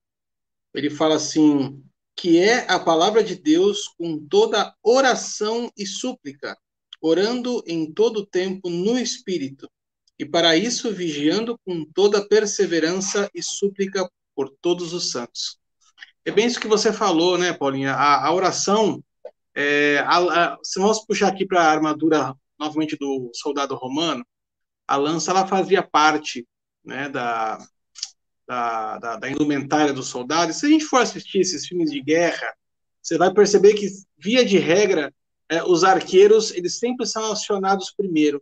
[0.71, 1.83] ele fala assim,
[2.17, 6.57] que é a palavra de Deus com toda oração e súplica,
[6.99, 9.69] orando em todo tempo no Espírito,
[10.17, 15.59] e para isso vigiando com toda perseverança e súplica por todos os santos.
[16.25, 17.93] É bem isso que você falou, né, Paulinha?
[17.93, 19.01] A, a oração,
[19.55, 20.17] é, a,
[20.53, 24.25] a, se nós puxar aqui para a armadura novamente do soldado romano,
[24.87, 26.47] a lança ela fazia parte
[26.83, 27.59] né, da,
[28.47, 30.55] da, da, da indumentária dos soldados.
[30.55, 32.53] Se a gente for assistir esses filmes de guerra,
[33.01, 33.87] você vai perceber que,
[34.17, 35.13] via de regra,
[35.49, 38.41] é, os arqueiros eles sempre são acionados primeiro.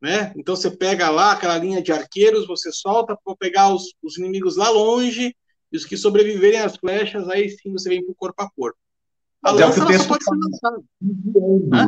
[0.00, 0.32] Né?
[0.36, 4.56] Então você pega lá aquela linha de arqueiros, você solta para pegar os, os, inimigos
[4.56, 5.36] lá longe,
[5.70, 8.78] e os que sobreviverem às flechas, aí sim você vem para o corpo a corpo.
[9.42, 10.16] A é o que o texto
[10.60, 10.80] fala.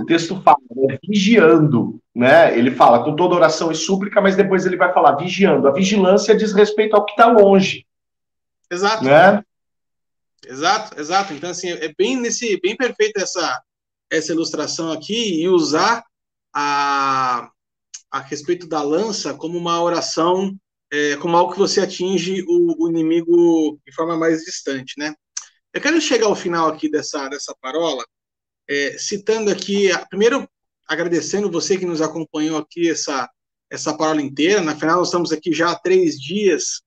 [0.00, 0.98] O texto fala, né?
[1.06, 2.56] vigiando, né?
[2.56, 5.68] Ele fala com toda oração e súplica, mas depois ele vai falar vigiando.
[5.68, 7.86] A vigilância diz respeito ao que está longe.
[8.70, 9.04] Exato.
[9.04, 9.44] Né?
[10.46, 11.34] Exato, exato.
[11.34, 13.62] Então assim, é bem nesse, bem perfeita essa
[14.10, 16.04] essa ilustração aqui e usar
[16.54, 17.50] a
[18.10, 20.54] a respeito da lança como uma oração,
[20.92, 25.14] é, como algo que você atinge o, o inimigo de forma mais distante, né?
[25.74, 28.04] Eu quero chegar ao final aqui dessa, dessa parola,
[28.68, 30.46] é, citando aqui, primeiro
[30.86, 33.30] agradecendo você que nos acompanhou aqui essa,
[33.70, 34.60] essa parola inteira.
[34.60, 36.82] Na final, nós estamos aqui já há três dias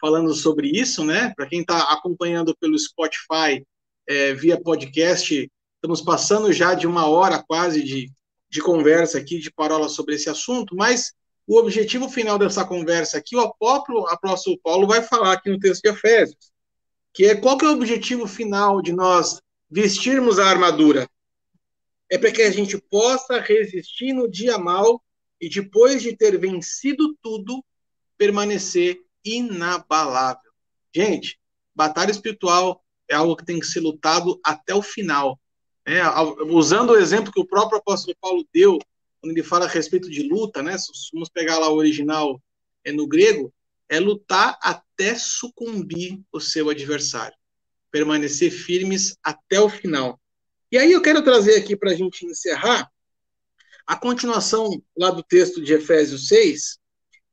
[0.00, 1.34] falando sobre isso, né?
[1.36, 3.62] Para quem está acompanhando pelo Spotify
[4.08, 8.10] é, via podcast, estamos passando já de uma hora quase de,
[8.48, 11.12] de conversa aqui, de parola sobre esse assunto, mas
[11.46, 15.82] o objetivo final dessa conversa aqui, o próprio apóstolo Paulo vai falar aqui no texto
[15.82, 16.50] de Efésios
[17.12, 21.08] que é qual que é o objetivo final de nós vestirmos a armadura?
[22.08, 25.02] É para que a gente possa resistir no dia mal
[25.40, 27.64] e depois de ter vencido tudo,
[28.18, 30.50] permanecer inabalável.
[30.94, 31.38] Gente,
[31.74, 35.38] batalha espiritual é algo que tem que ser lutado até o final.
[35.86, 36.00] É,
[36.52, 38.78] usando o exemplo que o próprio apóstolo Paulo deu,
[39.20, 40.76] quando ele fala a respeito de luta, né?
[40.78, 42.40] Se vamos pegar lá o original
[42.84, 43.52] é no grego,
[43.90, 47.36] é lutar até sucumbir o seu adversário,
[47.90, 50.18] permanecer firmes até o final.
[50.70, 52.88] E aí eu quero trazer aqui para a gente encerrar
[53.84, 56.78] a continuação lá do texto de Efésios 6,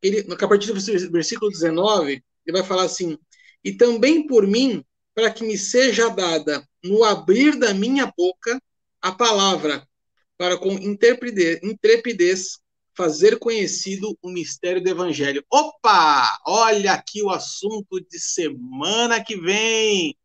[0.02, 3.16] ele, a partir do versículo 19, ele vai falar assim:
[3.64, 4.84] E também por mim,
[5.14, 8.60] para que me seja dada no abrir da minha boca
[9.00, 9.88] a palavra,
[10.36, 12.60] para com intrepidez
[12.98, 15.46] fazer conhecido o mistério do evangelho.
[15.52, 16.40] Opa!
[16.44, 20.18] Olha aqui o assunto de semana que vem.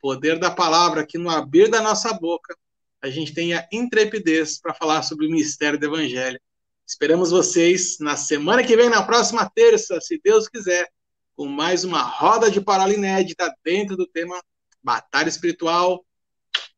[0.00, 2.58] Poder da palavra aqui no abrir da nossa boca.
[3.00, 6.40] A gente tem a intrepidez para falar sobre o mistério do evangelho.
[6.84, 10.88] Esperamos vocês na semana que vem, na próxima terça, se Deus quiser,
[11.36, 14.40] com mais uma roda de parola inédita dentro do tema
[14.82, 16.04] Batalha Espiritual.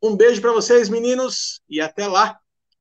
[0.02, 2.38] Um beijo para vocês, meninos, e até lá!